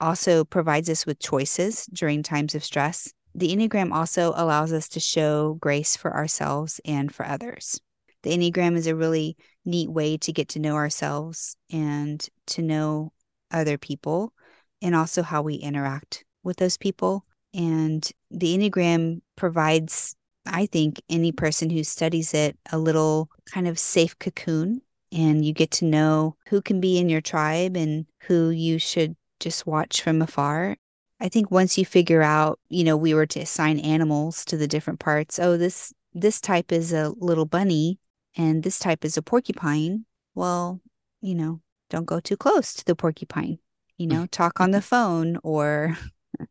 also 0.00 0.44
provides 0.44 0.88
us 0.88 1.06
with 1.06 1.18
choices 1.18 1.86
during 1.86 2.22
times 2.22 2.54
of 2.54 2.64
stress 2.64 3.12
the 3.36 3.54
Enneagram 3.54 3.92
also 3.92 4.32
allows 4.34 4.72
us 4.72 4.88
to 4.88 5.00
show 5.00 5.58
grace 5.60 5.94
for 5.94 6.14
ourselves 6.14 6.80
and 6.86 7.14
for 7.14 7.26
others. 7.26 7.78
The 8.22 8.30
Enneagram 8.30 8.76
is 8.76 8.86
a 8.86 8.96
really 8.96 9.36
neat 9.66 9.90
way 9.90 10.16
to 10.16 10.32
get 10.32 10.48
to 10.50 10.58
know 10.58 10.74
ourselves 10.74 11.54
and 11.70 12.26
to 12.48 12.62
know 12.62 13.12
other 13.50 13.76
people 13.76 14.32
and 14.80 14.94
also 14.94 15.22
how 15.22 15.42
we 15.42 15.54
interact 15.56 16.24
with 16.44 16.56
those 16.56 16.78
people. 16.78 17.26
And 17.52 18.10
the 18.30 18.56
Enneagram 18.56 19.20
provides, 19.36 20.16
I 20.46 20.64
think, 20.64 21.02
any 21.10 21.30
person 21.30 21.68
who 21.68 21.84
studies 21.84 22.32
it 22.32 22.56
a 22.72 22.78
little 22.78 23.28
kind 23.52 23.68
of 23.68 23.78
safe 23.78 24.18
cocoon. 24.18 24.80
And 25.12 25.44
you 25.44 25.52
get 25.52 25.70
to 25.72 25.84
know 25.84 26.36
who 26.48 26.62
can 26.62 26.80
be 26.80 26.98
in 26.98 27.10
your 27.10 27.20
tribe 27.20 27.76
and 27.76 28.06
who 28.22 28.48
you 28.48 28.78
should 28.78 29.14
just 29.40 29.66
watch 29.66 30.00
from 30.00 30.22
afar 30.22 30.76
I 31.20 31.28
think 31.28 31.50
once 31.50 31.78
you 31.78 31.86
figure 31.86 32.22
out, 32.22 32.60
you 32.68 32.84
know, 32.84 32.96
we 32.96 33.14
were 33.14 33.26
to 33.26 33.40
assign 33.40 33.78
animals 33.78 34.44
to 34.46 34.56
the 34.56 34.68
different 34.68 35.00
parts. 35.00 35.38
Oh, 35.38 35.56
this 35.56 35.92
this 36.12 36.40
type 36.40 36.72
is 36.72 36.92
a 36.92 37.10
little 37.18 37.46
bunny 37.46 37.98
and 38.36 38.62
this 38.62 38.78
type 38.78 39.04
is 39.04 39.16
a 39.16 39.22
porcupine. 39.22 40.04
Well, 40.34 40.80
you 41.20 41.34
know, 41.34 41.60
don't 41.90 42.06
go 42.06 42.20
too 42.20 42.36
close 42.36 42.74
to 42.74 42.84
the 42.84 42.96
porcupine. 42.96 43.58
You 43.96 44.06
know, 44.08 44.26
talk 44.30 44.60
on 44.60 44.72
the 44.72 44.82
phone 44.82 45.38
or 45.42 45.96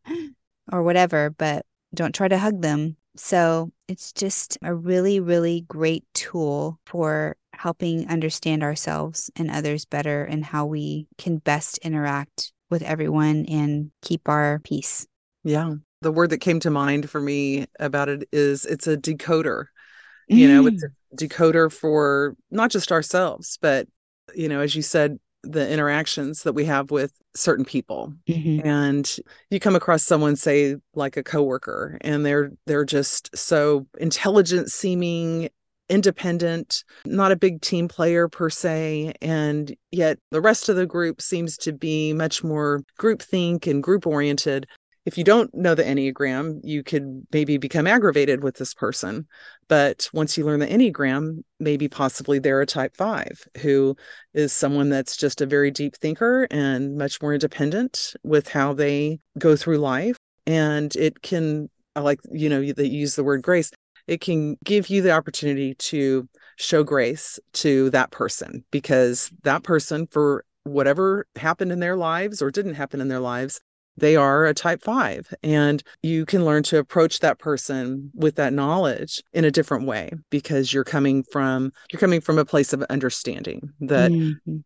or 0.71 0.84
whatever, 0.84 1.30
but 1.30 1.65
don't 1.93 2.15
try 2.15 2.28
to 2.28 2.38
hug 2.38 2.62
them. 2.62 2.97
So, 3.17 3.71
it's 3.88 4.12
just 4.12 4.58
a 4.63 4.73
really 4.73 5.19
really 5.19 5.62
great 5.67 6.06
tool 6.13 6.80
for 6.86 7.38
helping 7.54 8.08
understand 8.08 8.63
ourselves 8.63 9.30
and 9.36 9.49
others 9.49 9.86
better 9.86 10.23
and 10.25 10.43
how 10.43 10.65
we 10.65 11.08
can 11.17 11.38
best 11.38 11.78
interact 11.80 12.51
with 12.69 12.82
everyone 12.82 13.45
and 13.47 13.91
keep 14.01 14.28
our 14.28 14.60
peace. 14.60 15.06
Yeah. 15.43 15.75
The 16.01 16.12
word 16.12 16.32
that 16.32 16.39
came 16.39 16.60
to 16.62 16.69
mind 16.69 17.10
for 17.10 17.21
me 17.21 17.65
about 17.80 18.10
it 18.10 18.28
is 18.32 18.65
it's 18.65 18.88
a 18.88 18.97
decoder. 18.97 19.65
Mm. 20.32 20.38
You 20.38 20.47
know, 20.47 20.67
it's 20.67 20.84
a 20.84 20.88
mm. 20.88 21.28
decoder 21.28 21.71
for 21.71 22.36
not 22.51 22.71
just 22.71 22.91
ourselves, 22.91 23.58
but, 23.62 23.88
you 24.34 24.49
know, 24.49 24.62
as 24.62 24.75
you 24.75 24.82
said, 24.82 25.19
the 25.43 25.69
interactions 25.69 26.43
that 26.43 26.54
we 26.54 26.65
have 26.65 26.91
with 26.91 27.13
certain 27.36 27.65
people 27.65 28.13
mm-hmm. 28.28 28.65
and 28.65 29.17
you 29.49 29.60
come 29.60 29.75
across 29.75 30.04
someone 30.04 30.36
say 30.36 30.75
like 30.93 31.17
a 31.17 31.23
coworker 31.23 31.97
and 32.01 32.25
they're 32.25 32.51
they're 32.65 32.86
just 32.86 33.36
so 33.38 33.86
intelligent 33.99 34.71
seeming 34.71 35.49
independent, 35.89 36.84
not 37.06 37.32
a 37.32 37.36
big 37.36 37.62
team 37.62 37.88
player 37.88 38.28
per 38.28 38.50
se. 38.50 39.13
And 39.21 39.76
yet 39.91 40.19
the 40.32 40.41
rest 40.41 40.69
of 40.69 40.76
the 40.76 40.86
group 40.86 41.21
seems 41.21 41.58
to 41.60 41.74
be 41.74 42.13
much 42.13 42.43
more 42.43 42.84
groupthink 43.00 43.67
and 43.67 43.84
group 43.84 44.08
oriented. 44.08 44.67
If 45.06 45.19
you 45.19 45.24
don't 45.24 45.54
know 45.54 45.76
the 45.76 45.84
Enneagram, 45.84 46.62
you 46.63 46.82
could 46.82 47.28
maybe 47.32 47.58
become 47.58 47.86
aggravated 47.86 48.43
with 48.43 48.56
this 48.56 48.74
person. 48.74 49.28
But 49.67 50.10
once 50.13 50.36
you 50.36 50.45
learn 50.45 50.60
the 50.60 50.67
Enneagram, 50.67 51.43
maybe 51.60 51.88
possibly 51.88 52.39
they're 52.39 52.62
a 52.62 52.65
type 52.65 52.95
five 52.98 53.48
who 53.62 53.95
is 54.34 54.52
someone 54.52 54.89
that's 54.89 55.15
just 55.15 55.41
a 55.41 55.45
very 55.45 55.69
deep 55.69 55.95
thinker 55.98 56.48
and 56.50 56.98
much 56.98 57.21
more 57.21 57.34
independent 57.34 58.15
with 58.24 58.48
how 58.48 58.74
they 58.74 59.19
go 59.38 59.56
through 59.56 59.78
life. 59.78 60.17
And 60.48 60.95
it 60.95 61.21
can 61.21 61.69
I 61.95 62.02
like, 62.02 62.19
you 62.32 62.50
know, 62.50 62.60
you 62.60 62.74
use 62.78 63.15
the 63.15 63.24
word 63.24 63.41
grace. 63.41 63.71
It 64.08 64.22
can 64.22 64.58
give 64.63 64.89
you 64.89 65.02
the 65.02 65.12
opportunity 65.12 65.76
to 65.76 66.28
show 66.58 66.84
grace 66.84 67.39
to 67.54 67.89
that 67.91 68.12
person 68.12 68.63
because 68.72 69.32
that 69.44 69.63
person, 69.63 70.08
for 70.08 70.46
whatever 70.63 71.28
happened 71.36 71.72
in 71.72 71.80
their 71.80 71.96
lives 71.96 72.41
or 72.41 72.52
didn't 72.52 72.76
happen 72.76 73.02
in 73.02 73.08
their 73.08 73.20
lives, 73.20 73.62
they 73.98 74.15
are 74.15 74.46
a 74.46 74.54
type 74.54 74.82
five. 74.84 75.34
And 75.44 75.82
you 76.04 76.26
can 76.26 76.44
learn 76.44 76.63
to 76.63 76.78
approach 76.78 77.20
that 77.20 77.39
person 77.39 78.12
with 78.13 78.36
that 78.36 78.54
knowledge 78.54 79.24
in 79.34 79.46
a 79.46 79.52
different 79.52 79.86
way 79.86 80.12
because 80.30 80.74
you're 80.74 80.84
coming 80.84 81.24
from 81.24 81.72
you're 81.91 82.00
coming 82.00 82.22
from 82.22 82.38
a 82.38 82.46
place 82.46 82.74
of 82.74 82.84
understanding 82.89 83.70
that 83.82 84.12
mm-hmm. 84.12 84.58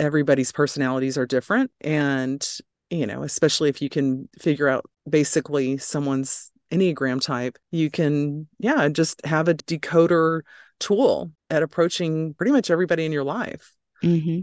everybody's 0.00 0.52
personalities 0.52 1.18
are 1.18 1.26
different. 1.26 1.70
And, 1.82 2.46
you 2.90 3.06
know, 3.06 3.22
especially 3.22 3.68
if 3.68 3.82
you 3.82 3.88
can 3.88 4.28
figure 4.38 4.68
out 4.68 4.86
basically 5.08 5.76
someone's 5.76 6.50
Enneagram 6.70 7.22
type, 7.22 7.58
you 7.70 7.90
can, 7.90 8.48
yeah, 8.58 8.88
just 8.88 9.24
have 9.24 9.48
a 9.48 9.54
decoder 9.54 10.42
tool 10.80 11.30
at 11.50 11.62
approaching 11.62 12.34
pretty 12.34 12.52
much 12.52 12.70
everybody 12.70 13.04
in 13.04 13.12
your 13.12 13.24
life. 13.24 13.74
Mm-hmm. 14.02 14.40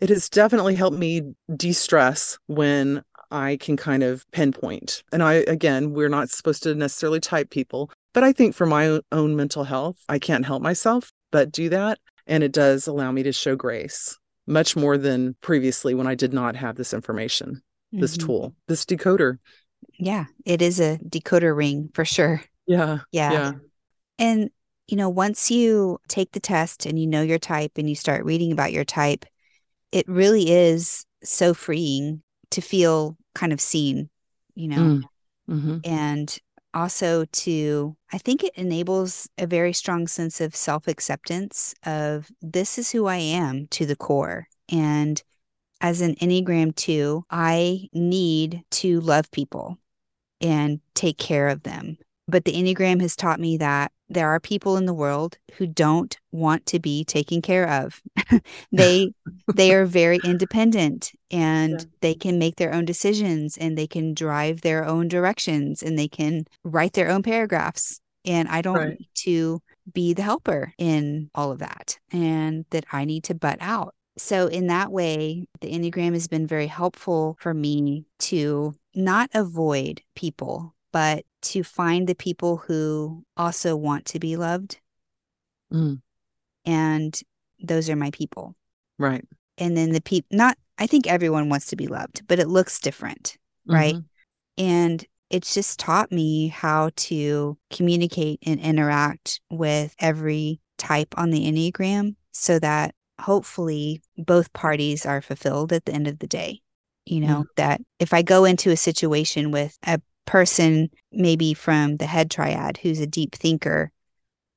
It 0.00 0.08
has 0.08 0.28
definitely 0.28 0.74
helped 0.74 0.96
me 0.96 1.22
de 1.54 1.72
stress 1.72 2.38
when 2.46 3.02
I 3.30 3.56
can 3.56 3.76
kind 3.76 4.02
of 4.02 4.24
pinpoint. 4.32 5.02
And 5.12 5.22
I, 5.22 5.34
again, 5.34 5.92
we're 5.92 6.08
not 6.08 6.30
supposed 6.30 6.62
to 6.64 6.74
necessarily 6.74 7.20
type 7.20 7.50
people, 7.50 7.90
but 8.12 8.24
I 8.24 8.32
think 8.32 8.54
for 8.54 8.66
my 8.66 9.00
own 9.12 9.36
mental 9.36 9.64
health, 9.64 9.98
I 10.08 10.18
can't 10.18 10.46
help 10.46 10.62
myself 10.62 11.12
but 11.32 11.50
do 11.50 11.68
that. 11.70 11.98
And 12.26 12.42
it 12.42 12.52
does 12.52 12.86
allow 12.86 13.12
me 13.12 13.22
to 13.24 13.32
show 13.32 13.56
grace 13.56 14.16
much 14.46 14.76
more 14.76 14.96
than 14.98 15.36
previously 15.40 15.94
when 15.94 16.06
I 16.06 16.14
did 16.14 16.32
not 16.32 16.56
have 16.56 16.76
this 16.76 16.94
information, 16.94 17.62
mm-hmm. 17.92 18.00
this 18.00 18.16
tool, 18.16 18.54
this 18.68 18.84
decoder. 18.84 19.38
Yeah, 19.98 20.26
it 20.44 20.62
is 20.62 20.80
a 20.80 20.98
decoder 20.98 21.56
ring 21.56 21.90
for 21.94 22.04
sure. 22.04 22.42
Yeah. 22.66 23.00
Yeah. 23.12 23.32
Yeah. 23.32 23.52
And, 24.18 24.50
you 24.86 24.96
know, 24.96 25.08
once 25.08 25.50
you 25.50 25.98
take 26.08 26.32
the 26.32 26.40
test 26.40 26.86
and 26.86 26.98
you 26.98 27.06
know 27.06 27.22
your 27.22 27.38
type 27.38 27.72
and 27.76 27.88
you 27.88 27.94
start 27.94 28.24
reading 28.24 28.52
about 28.52 28.72
your 28.72 28.84
type, 28.84 29.24
it 29.92 30.08
really 30.08 30.50
is 30.50 31.04
so 31.22 31.54
freeing 31.54 32.22
to 32.50 32.60
feel 32.60 33.16
kind 33.34 33.52
of 33.52 33.60
seen, 33.60 34.10
you 34.54 34.68
know, 34.68 34.76
mm. 34.76 35.02
mm-hmm. 35.48 35.78
and 35.84 36.38
also 36.74 37.24
to, 37.26 37.96
I 38.12 38.18
think 38.18 38.42
it 38.44 38.52
enables 38.56 39.28
a 39.38 39.46
very 39.46 39.72
strong 39.72 40.06
sense 40.06 40.40
of 40.40 40.54
self 40.54 40.88
acceptance 40.88 41.74
of 41.86 42.30
this 42.42 42.78
is 42.78 42.90
who 42.90 43.06
I 43.06 43.16
am 43.16 43.68
to 43.68 43.86
the 43.86 43.96
core. 43.96 44.48
And 44.68 45.22
as 45.80 46.00
an 46.00 46.14
Enneagram 46.16 46.74
2, 46.74 47.24
I 47.30 47.88
need 47.92 48.62
to 48.72 49.00
love 49.00 49.30
people 49.30 49.78
and 50.40 50.80
take 50.94 51.18
care 51.18 51.48
of 51.48 51.62
them. 51.62 51.98
But 52.26 52.44
the 52.44 52.52
Enneagram 52.52 53.00
has 53.00 53.16
taught 53.16 53.40
me 53.40 53.58
that 53.58 53.92
there 54.08 54.28
are 54.28 54.40
people 54.40 54.76
in 54.76 54.86
the 54.86 54.94
world 54.94 55.36
who 55.54 55.66
don't 55.66 56.16
want 56.32 56.66
to 56.66 56.78
be 56.78 57.04
taken 57.04 57.42
care 57.42 57.68
of. 57.68 58.00
they 58.72 59.12
they 59.54 59.74
are 59.74 59.84
very 59.84 60.20
independent 60.24 61.12
and 61.30 61.72
yeah. 61.72 61.86
they 62.00 62.14
can 62.14 62.38
make 62.38 62.56
their 62.56 62.72
own 62.72 62.84
decisions 62.84 63.56
and 63.58 63.76
they 63.76 63.86
can 63.86 64.14
drive 64.14 64.60
their 64.60 64.84
own 64.84 65.08
directions 65.08 65.82
and 65.82 65.98
they 65.98 66.08
can 66.08 66.44
write 66.64 66.94
their 66.94 67.10
own 67.10 67.22
paragraphs. 67.22 68.00
And 68.24 68.48
I 68.48 68.62
don't 68.62 68.76
right. 68.76 68.98
need 68.98 69.08
to 69.16 69.60
be 69.92 70.14
the 70.14 70.22
helper 70.22 70.72
in 70.78 71.30
all 71.34 71.52
of 71.52 71.58
that 71.58 71.98
and 72.10 72.64
that 72.70 72.86
I 72.90 73.04
need 73.04 73.24
to 73.24 73.34
butt 73.34 73.58
out. 73.60 73.94
So, 74.16 74.46
in 74.46 74.68
that 74.68 74.92
way, 74.92 75.46
the 75.60 75.72
Enneagram 75.72 76.12
has 76.12 76.28
been 76.28 76.46
very 76.46 76.68
helpful 76.68 77.36
for 77.40 77.52
me 77.52 78.06
to 78.20 78.74
not 78.94 79.28
avoid 79.34 80.02
people, 80.14 80.74
but 80.92 81.24
to 81.42 81.64
find 81.64 82.06
the 82.06 82.14
people 82.14 82.58
who 82.58 83.24
also 83.36 83.74
want 83.74 84.04
to 84.06 84.20
be 84.20 84.36
loved. 84.36 84.78
Mm. 85.72 86.00
And 86.64 87.20
those 87.60 87.90
are 87.90 87.96
my 87.96 88.10
people. 88.12 88.54
Right. 88.98 89.24
And 89.58 89.76
then 89.76 89.92
the 89.92 90.00
people, 90.00 90.36
not, 90.36 90.56
I 90.78 90.86
think 90.86 91.06
everyone 91.06 91.48
wants 91.48 91.66
to 91.66 91.76
be 91.76 91.86
loved, 91.86 92.22
but 92.26 92.38
it 92.38 92.48
looks 92.48 92.80
different. 92.80 93.36
Right. 93.66 93.94
Mm-hmm. 93.94 94.64
And 94.64 95.06
it's 95.30 95.54
just 95.54 95.80
taught 95.80 96.12
me 96.12 96.48
how 96.48 96.90
to 96.96 97.58
communicate 97.72 98.38
and 98.46 98.60
interact 98.60 99.40
with 99.50 99.94
every 99.98 100.60
type 100.78 101.14
on 101.16 101.30
the 101.30 101.44
Enneagram 101.50 102.14
so 102.30 102.58
that 102.60 102.94
hopefully 103.24 104.02
both 104.18 104.52
parties 104.52 105.06
are 105.06 105.22
fulfilled 105.22 105.72
at 105.72 105.84
the 105.86 105.92
end 105.92 106.06
of 106.06 106.18
the 106.18 106.26
day. 106.26 106.60
You 107.06 107.20
know, 107.20 107.42
mm 107.42 107.44
that 107.56 107.80
if 107.98 108.12
I 108.12 108.22
go 108.22 108.44
into 108.44 108.70
a 108.70 108.76
situation 108.76 109.50
with 109.50 109.78
a 109.86 110.00
person, 110.26 110.90
maybe 111.12 111.54
from 111.54 111.96
the 111.96 112.06
head 112.06 112.30
triad, 112.30 112.78
who's 112.78 113.00
a 113.00 113.06
deep 113.06 113.34
thinker, 113.34 113.92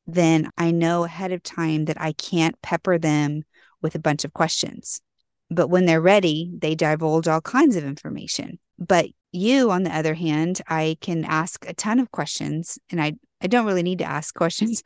then 0.07 0.49
I 0.57 0.71
know 0.71 1.03
ahead 1.03 1.31
of 1.31 1.43
time 1.43 1.85
that 1.85 1.99
I 2.01 2.13
can't 2.13 2.59
pepper 2.61 2.97
them 2.97 3.43
with 3.81 3.95
a 3.95 3.99
bunch 3.99 4.25
of 4.25 4.33
questions. 4.33 5.01
But 5.49 5.67
when 5.67 5.85
they're 5.85 6.01
ready, 6.01 6.51
they 6.57 6.75
divulge 6.75 7.27
all 7.27 7.41
kinds 7.41 7.75
of 7.75 7.83
information. 7.83 8.59
But 8.79 9.07
you, 9.31 9.69
on 9.71 9.83
the 9.83 9.95
other 9.95 10.13
hand, 10.13 10.61
I 10.67 10.97
can 11.01 11.25
ask 11.25 11.65
a 11.67 11.73
ton 11.73 11.99
of 11.99 12.11
questions 12.11 12.79
and 12.89 13.01
I, 13.01 13.13
I 13.41 13.47
don't 13.47 13.65
really 13.65 13.83
need 13.83 13.99
to 13.99 14.05
ask 14.05 14.33
questions. 14.43 14.83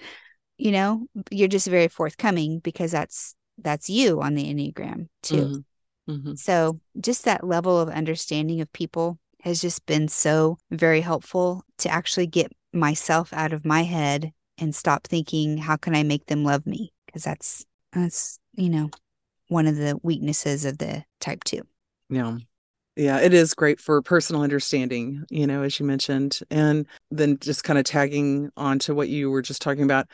You 0.58 0.72
know, 0.72 1.08
you're 1.30 1.48
just 1.48 1.68
very 1.68 1.88
forthcoming 1.88 2.60
because 2.60 2.92
that's 2.92 3.36
that's 3.58 3.90
you 3.90 4.22
on 4.22 4.36
the 4.36 4.46
Enneagram 4.46 5.08
too. 5.22 5.64
Mm-hmm. 6.08 6.12
Mm-hmm. 6.12 6.34
So 6.36 6.80
just 7.00 7.26
that 7.26 7.46
level 7.46 7.80
of 7.80 7.90
understanding 7.90 8.62
of 8.62 8.72
people 8.74 9.20
has 9.42 9.62
just 9.62 9.86
been 9.86 10.08
so 10.08 10.58
very 10.70 11.02
helpful 11.02 11.64
to 11.80 11.90
actually 11.90 12.28
get 12.28 12.52
myself 12.74 13.34
out 13.34 13.54
of 13.54 13.66
my 13.66 13.84
head 13.84 14.32
and 14.58 14.76
stop 14.76 15.08
thinking 15.08 15.58
how 15.58 15.76
can 15.76 15.96
I 15.96 16.04
make 16.04 16.28
them 16.28 16.44
love 16.44 16.66
me 16.66 16.94
because 17.06 17.24
that's 17.24 17.66
that's 17.92 18.40
you 18.54 18.70
know 18.70 18.90
one 19.48 19.68
of 19.68 19.76
the 19.76 20.00
weaknesses 20.02 20.64
of 20.66 20.78
the 20.78 21.04
type 21.20 21.44
2. 21.44 21.62
Yeah. 22.10 22.38
Yeah, 22.96 23.20
it 23.20 23.34
is 23.34 23.54
great 23.54 23.80
for 23.80 24.02
personal 24.02 24.42
understanding, 24.42 25.24
you 25.30 25.48
know, 25.48 25.64
as 25.64 25.80
you 25.80 25.86
mentioned. 25.86 26.40
And 26.50 26.86
then 27.10 27.38
just 27.40 27.64
kind 27.64 27.80
of 27.80 27.86
tagging 27.86 28.50
on 28.58 28.80
to 28.80 28.94
what 28.94 29.08
you 29.08 29.32
were 29.32 29.42
just 29.42 29.62
talking 29.62 29.84
about, 29.84 30.08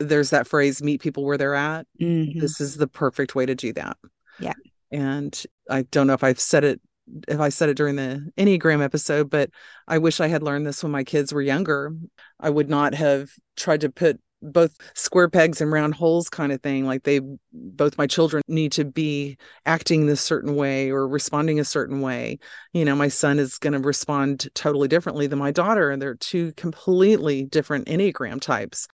there's 0.00 0.30
that 0.30 0.48
phrase, 0.48 0.82
meet 0.82 1.00
people 1.00 1.24
where 1.24 1.38
they're 1.38 1.54
at. 1.54 1.86
Mm-hmm. 2.00 2.40
This 2.40 2.60
is 2.60 2.76
the 2.76 2.88
perfect 2.88 3.34
way 3.34 3.46
to 3.46 3.54
do 3.54 3.72
that. 3.74 3.96
Yeah. 4.40 4.54
And 4.90 5.40
I 5.68 5.82
don't 5.82 6.06
know 6.06 6.14
if 6.14 6.24
I've 6.24 6.40
said 6.40 6.64
it 6.64 6.80
if 7.28 7.40
I 7.40 7.48
said 7.48 7.68
it 7.68 7.76
during 7.76 7.96
the 7.96 8.30
Enneagram 8.38 8.82
episode, 8.82 9.30
but 9.30 9.50
I 9.88 9.98
wish 9.98 10.20
I 10.20 10.28
had 10.28 10.42
learned 10.42 10.66
this 10.66 10.82
when 10.82 10.92
my 10.92 11.04
kids 11.04 11.32
were 11.32 11.42
younger. 11.42 11.92
I 12.38 12.50
would 12.50 12.70
not 12.70 12.94
have 12.94 13.30
tried 13.56 13.80
to 13.80 13.90
put 13.90 14.20
both 14.42 14.76
square 14.94 15.28
pegs 15.28 15.60
and 15.60 15.70
round 15.70 15.94
holes 15.94 16.28
kind 16.28 16.52
of 16.52 16.62
thing. 16.62 16.86
Like 16.86 17.02
they, 17.02 17.20
both 17.52 17.98
my 17.98 18.06
children 18.06 18.42
need 18.48 18.72
to 18.72 18.84
be 18.84 19.36
acting 19.66 20.06
this 20.06 20.20
certain 20.20 20.54
way 20.54 20.90
or 20.90 21.06
responding 21.06 21.60
a 21.60 21.64
certain 21.64 22.00
way. 22.00 22.38
You 22.72 22.84
know, 22.84 22.94
my 22.94 23.08
son 23.08 23.38
is 23.38 23.58
going 23.58 23.74
to 23.74 23.80
respond 23.80 24.48
totally 24.54 24.88
differently 24.88 25.26
than 25.26 25.38
my 25.38 25.50
daughter, 25.50 25.90
and 25.90 26.00
they're 26.00 26.14
two 26.14 26.52
completely 26.52 27.44
different 27.44 27.86
Enneagram 27.86 28.40
types. 28.40 28.88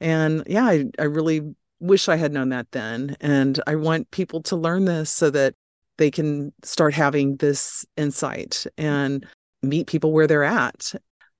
And 0.00 0.42
yeah, 0.46 0.64
I, 0.64 0.84
I 0.98 1.04
really 1.04 1.42
wish 1.80 2.08
I 2.08 2.16
had 2.16 2.32
known 2.32 2.50
that 2.50 2.72
then. 2.72 3.16
And 3.20 3.60
I 3.66 3.76
want 3.76 4.10
people 4.10 4.42
to 4.44 4.56
learn 4.56 4.84
this 4.84 5.10
so 5.10 5.30
that 5.30 5.54
they 5.98 6.10
can 6.10 6.52
start 6.62 6.94
having 6.94 7.36
this 7.36 7.86
insight 7.96 8.66
and 8.76 9.26
meet 9.62 9.86
people 9.86 10.12
where 10.12 10.26
they're 10.26 10.44
at. 10.44 10.94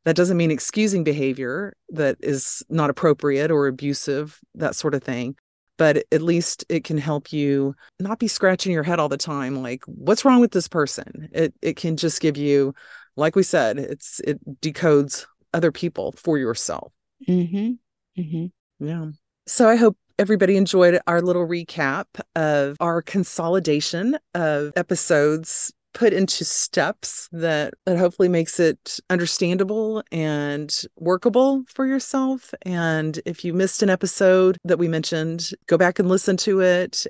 That 0.05 0.17
doesn't 0.17 0.37
mean 0.37 0.51
excusing 0.51 1.05
behavior 1.05 1.75
that 1.89 2.17
is 2.21 2.63
not 2.69 2.91
appropriate 2.91 3.51
or 3.51 3.67
abusive, 3.67 4.39
that 4.55 4.77
sort 4.77 4.95
of 4.95 5.03
thing. 5.03 5.37
But 5.79 6.05
at 6.11 6.23
least 6.23 6.65
it 6.71 6.85
can 6.85 6.97
help 6.97 7.33
you 7.33 7.75
not 8.01 8.19
be 8.19 8.29
scratching 8.29 8.73
your 8.73 8.83
head 8.83 8.99
all 8.99 9.11
the 9.11 9.19
time, 9.19 9.63
like, 9.63 9.83
what's 9.85 10.25
wrong 10.25 10.41
with 10.41 10.53
this 10.53 10.69
person? 10.69 11.29
It 11.33 11.53
it 11.61 11.77
can 11.77 11.99
just 11.99 12.23
give 12.23 12.39
you, 12.39 12.75
like 13.17 13.37
we 13.37 13.43
said, 13.43 13.79
it's 13.79 14.21
it 14.21 14.39
decodes 14.63 15.27
other 15.53 15.71
people 15.71 16.13
for 16.13 16.39
yourself. 16.39 16.93
Mm-hmm. 17.29 17.73
Mm-hmm. 18.19 18.87
Yeah. 18.87 19.07
So 19.47 19.69
I 19.69 19.77
hope 19.77 19.97
everybody 20.19 20.57
enjoyed 20.57 20.99
our 21.07 21.21
little 21.21 21.47
recap 21.47 22.07
of 22.35 22.77
our 22.81 23.03
consolidation 23.03 24.19
of 24.35 24.73
episodes 24.77 25.73
put 25.95 26.13
into 26.13 26.45
steps 26.45 27.29
that 27.33 27.73
that 27.87 27.97
hopefully 27.97 28.29
makes 28.29 28.61
it 28.61 29.01
understandable 29.09 30.03
and 30.13 30.83
workable 30.99 31.65
for 31.69 31.87
yourself 31.87 32.53
and 32.63 33.19
if 33.25 33.47
you 33.47 33.55
missed 33.55 33.83
an 33.83 33.89
episode 33.89 34.59
that 34.63 34.79
we 34.79 34.89
mentioned 34.89 35.53
go 35.67 35.79
back 35.79 35.99
and 35.99 36.11
listen 36.11 36.37
to 36.37 36.61
it 36.61 37.07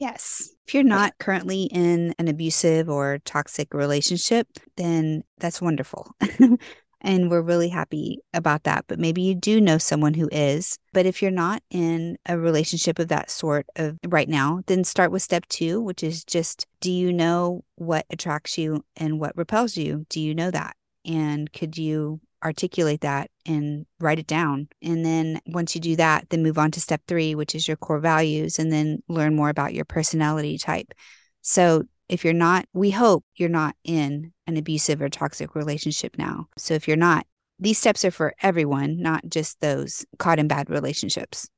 Yes. 0.00 0.50
If 0.66 0.74
you're 0.74 0.82
not 0.82 1.16
currently 1.18 1.64
in 1.64 2.14
an 2.18 2.28
abusive 2.28 2.88
or 2.88 3.20
toxic 3.24 3.72
relationship, 3.72 4.48
then 4.76 5.22
that's 5.38 5.62
wonderful. 5.62 6.10
And 7.04 7.30
we're 7.30 7.42
really 7.42 7.68
happy 7.68 8.18
about 8.32 8.64
that. 8.64 8.86
But 8.88 8.98
maybe 8.98 9.22
you 9.22 9.34
do 9.34 9.60
know 9.60 9.78
someone 9.78 10.14
who 10.14 10.28
is. 10.32 10.78
But 10.92 11.06
if 11.06 11.22
you're 11.22 11.30
not 11.30 11.62
in 11.70 12.16
a 12.26 12.38
relationship 12.38 12.98
of 12.98 13.08
that 13.08 13.30
sort 13.30 13.66
of 13.76 13.98
right 14.08 14.28
now, 14.28 14.62
then 14.66 14.82
start 14.82 15.12
with 15.12 15.22
step 15.22 15.46
two, 15.46 15.80
which 15.80 16.02
is 16.02 16.24
just 16.24 16.66
do 16.80 16.90
you 16.90 17.12
know 17.12 17.62
what 17.76 18.06
attracts 18.10 18.58
you 18.58 18.84
and 18.96 19.20
what 19.20 19.36
repels 19.36 19.76
you? 19.76 20.06
Do 20.08 20.20
you 20.20 20.34
know 20.34 20.50
that? 20.50 20.76
And 21.04 21.52
could 21.52 21.78
you 21.78 22.20
articulate 22.44 23.00
that 23.00 23.30
and 23.46 23.86
write 24.00 24.18
it 24.18 24.26
down. 24.26 24.68
And 24.82 25.04
then 25.04 25.40
once 25.46 25.74
you 25.74 25.80
do 25.80 25.96
that, 25.96 26.28
then 26.28 26.42
move 26.42 26.58
on 26.58 26.70
to 26.72 26.80
step 26.80 27.00
three, 27.08 27.34
which 27.34 27.54
is 27.54 27.66
your 27.66 27.78
core 27.78 27.98
values, 27.98 28.58
and 28.58 28.70
then 28.70 29.02
learn 29.08 29.34
more 29.34 29.48
about 29.48 29.74
your 29.74 29.86
personality 29.86 30.58
type. 30.58 30.92
So 31.40 31.84
if 32.08 32.24
you're 32.24 32.32
not, 32.32 32.66
we 32.72 32.90
hope 32.90 33.24
you're 33.36 33.48
not 33.48 33.74
in 33.84 34.32
an 34.46 34.56
abusive 34.56 35.00
or 35.00 35.08
toxic 35.08 35.54
relationship 35.54 36.16
now. 36.18 36.46
So 36.58 36.74
if 36.74 36.86
you're 36.86 36.96
not, 36.96 37.26
these 37.58 37.78
steps 37.78 38.04
are 38.04 38.10
for 38.10 38.34
everyone, 38.42 39.00
not 39.00 39.22
just 39.28 39.60
those 39.60 40.04
caught 40.18 40.38
in 40.38 40.48
bad 40.48 40.68
relationships. 40.70 41.48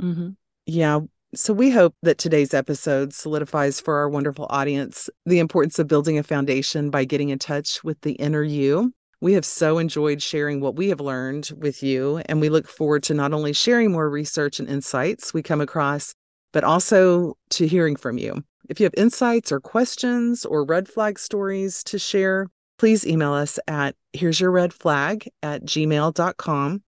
Mm-hmm. 0.00 0.30
Yeah. 0.66 1.00
So 1.34 1.52
we 1.52 1.70
hope 1.70 1.94
that 2.02 2.18
today's 2.18 2.54
episode 2.54 3.12
solidifies 3.12 3.80
for 3.80 3.96
our 3.96 4.08
wonderful 4.08 4.46
audience 4.50 5.10
the 5.26 5.40
importance 5.40 5.78
of 5.78 5.88
building 5.88 6.18
a 6.18 6.22
foundation 6.22 6.90
by 6.90 7.04
getting 7.04 7.30
in 7.30 7.38
touch 7.38 7.82
with 7.82 8.00
the 8.02 8.12
inner 8.12 8.42
you. 8.42 8.92
We 9.20 9.32
have 9.32 9.44
so 9.44 9.78
enjoyed 9.78 10.22
sharing 10.22 10.60
what 10.60 10.76
we 10.76 10.90
have 10.90 11.00
learned 11.00 11.50
with 11.56 11.82
you, 11.82 12.18
and 12.26 12.40
we 12.40 12.50
look 12.50 12.68
forward 12.68 13.02
to 13.04 13.14
not 13.14 13.32
only 13.32 13.52
sharing 13.52 13.90
more 13.90 14.10
research 14.10 14.60
and 14.60 14.68
insights 14.68 15.32
we 15.32 15.42
come 15.42 15.62
across, 15.62 16.14
but 16.54 16.64
also 16.64 17.36
to 17.50 17.66
hearing 17.66 17.96
from 17.96 18.16
you. 18.16 18.42
If 18.70 18.80
you 18.80 18.84
have 18.84 18.94
insights 18.96 19.52
or 19.52 19.60
questions 19.60 20.46
or 20.46 20.64
red 20.64 20.88
flag 20.88 21.18
stories 21.18 21.84
to 21.84 21.98
share, 21.98 22.46
please 22.78 23.06
email 23.06 23.34
us 23.34 23.58
at 23.66 23.96
here's 24.14 24.40
your 24.40 24.52
red 24.52 24.72
flag 24.72 25.28
at 25.42 25.64
gmail.com. 25.64 26.82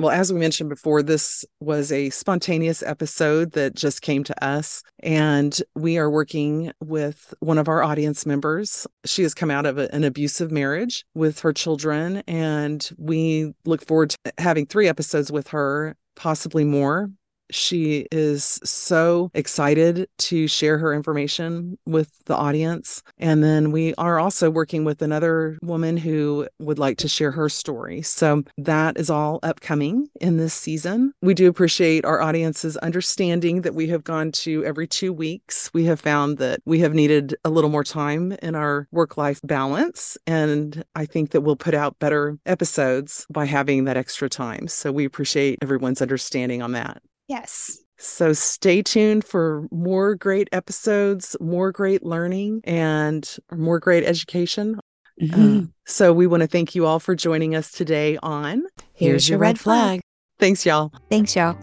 Well, 0.00 0.10
as 0.10 0.32
we 0.32 0.40
mentioned 0.40 0.70
before, 0.70 1.02
this 1.02 1.44
was 1.60 1.92
a 1.92 2.08
spontaneous 2.10 2.82
episode 2.82 3.52
that 3.52 3.76
just 3.76 4.02
came 4.02 4.24
to 4.24 4.44
us. 4.44 4.82
And 5.00 5.60
we 5.74 5.98
are 5.98 6.10
working 6.10 6.72
with 6.80 7.34
one 7.40 7.58
of 7.58 7.68
our 7.68 7.82
audience 7.82 8.24
members. 8.24 8.86
She 9.04 9.22
has 9.22 9.34
come 9.34 9.50
out 9.50 9.66
of 9.66 9.76
an 9.76 10.02
abusive 10.02 10.50
marriage 10.50 11.04
with 11.14 11.40
her 11.40 11.52
children. 11.52 12.22
And 12.26 12.88
we 12.96 13.52
look 13.66 13.86
forward 13.86 14.10
to 14.10 14.32
having 14.38 14.64
three 14.64 14.88
episodes 14.88 15.30
with 15.30 15.48
her, 15.48 15.96
possibly 16.16 16.64
more. 16.64 17.10
She 17.50 18.06
is 18.10 18.60
so 18.64 19.30
excited 19.34 20.08
to 20.18 20.48
share 20.48 20.78
her 20.78 20.94
information 20.94 21.78
with 21.86 22.10
the 22.26 22.36
audience. 22.36 23.02
And 23.18 23.42
then 23.42 23.72
we 23.72 23.94
are 23.94 24.18
also 24.18 24.50
working 24.50 24.84
with 24.84 25.02
another 25.02 25.58
woman 25.62 25.96
who 25.96 26.48
would 26.58 26.78
like 26.78 26.98
to 26.98 27.08
share 27.08 27.30
her 27.32 27.48
story. 27.48 28.02
So 28.02 28.44
that 28.58 28.98
is 28.98 29.10
all 29.10 29.40
upcoming 29.42 30.08
in 30.20 30.36
this 30.36 30.54
season. 30.54 31.12
We 31.22 31.34
do 31.34 31.48
appreciate 31.48 32.04
our 32.04 32.20
audience's 32.20 32.76
understanding 32.78 33.62
that 33.62 33.74
we 33.74 33.88
have 33.88 34.04
gone 34.04 34.32
to 34.32 34.64
every 34.64 34.86
two 34.86 35.12
weeks. 35.12 35.70
We 35.72 35.84
have 35.84 36.00
found 36.00 36.38
that 36.38 36.60
we 36.64 36.80
have 36.80 36.94
needed 36.94 37.34
a 37.44 37.50
little 37.50 37.70
more 37.70 37.84
time 37.84 38.32
in 38.42 38.54
our 38.54 38.88
work 38.90 39.16
life 39.16 39.40
balance. 39.44 40.16
And 40.26 40.84
I 40.94 41.06
think 41.06 41.30
that 41.30 41.42
we'll 41.42 41.56
put 41.56 41.74
out 41.74 41.98
better 41.98 42.38
episodes 42.46 43.26
by 43.30 43.46
having 43.46 43.84
that 43.84 43.96
extra 43.96 44.28
time. 44.28 44.68
So 44.68 44.92
we 44.92 45.04
appreciate 45.04 45.58
everyone's 45.62 46.02
understanding 46.02 46.62
on 46.62 46.72
that. 46.72 47.02
Yes. 47.30 47.78
So 47.96 48.32
stay 48.32 48.82
tuned 48.82 49.24
for 49.24 49.68
more 49.70 50.16
great 50.16 50.48
episodes, 50.50 51.36
more 51.38 51.70
great 51.70 52.02
learning, 52.02 52.62
and 52.64 53.36
more 53.52 53.78
great 53.78 54.02
education. 54.02 54.80
Mm-hmm. 55.22 55.58
Uh, 55.58 55.66
so 55.86 56.12
we 56.12 56.26
want 56.26 56.40
to 56.40 56.48
thank 56.48 56.74
you 56.74 56.86
all 56.86 56.98
for 56.98 57.14
joining 57.14 57.54
us 57.54 57.70
today 57.70 58.18
on 58.20 58.64
Here's, 58.94 59.28
Your 59.28 59.38
Red 59.38 59.60
Flag. 59.60 60.00
Thanks, 60.40 60.66
y'all. 60.66 60.92
Thanks, 61.08 61.36
y'all. 61.36 61.56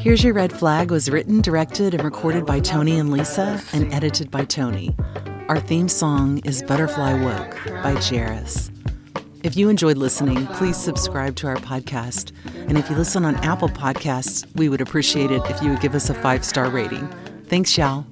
Here's 0.00 0.24
Your 0.24 0.34
Red 0.34 0.52
Flag 0.52 0.90
was 0.90 1.08
written, 1.08 1.42
directed, 1.42 1.94
and 1.94 2.02
recorded 2.02 2.44
by 2.44 2.58
Toni 2.58 2.98
and 2.98 3.12
Lisa 3.12 3.62
and 3.72 3.92
edited 3.94 4.32
by 4.32 4.44
Toni. 4.46 4.96
Our 5.48 5.60
theme 5.60 5.88
song 5.88 6.38
is 6.44 6.64
Butterfly 6.64 7.22
Woke 7.22 7.56
by 7.84 8.00
Jairus. 8.00 8.72
If 9.42 9.56
you 9.56 9.70
enjoyed 9.70 9.96
listening, 9.96 10.46
please 10.48 10.76
subscribe 10.76 11.34
to 11.36 11.46
our 11.46 11.56
podcast. 11.56 12.32
And 12.68 12.76
if 12.76 12.90
you 12.90 12.96
listen 12.96 13.24
on 13.24 13.36
Apple 13.36 13.70
Podcasts, 13.70 14.44
we 14.54 14.68
would 14.68 14.82
appreciate 14.82 15.30
it 15.30 15.42
if 15.48 15.62
you 15.62 15.70
would 15.70 15.80
give 15.80 15.94
us 15.94 16.10
a 16.10 16.14
five 16.14 16.44
star 16.44 16.68
rating. 16.68 17.08
Thanks, 17.46 17.76
y'all. 17.78 18.04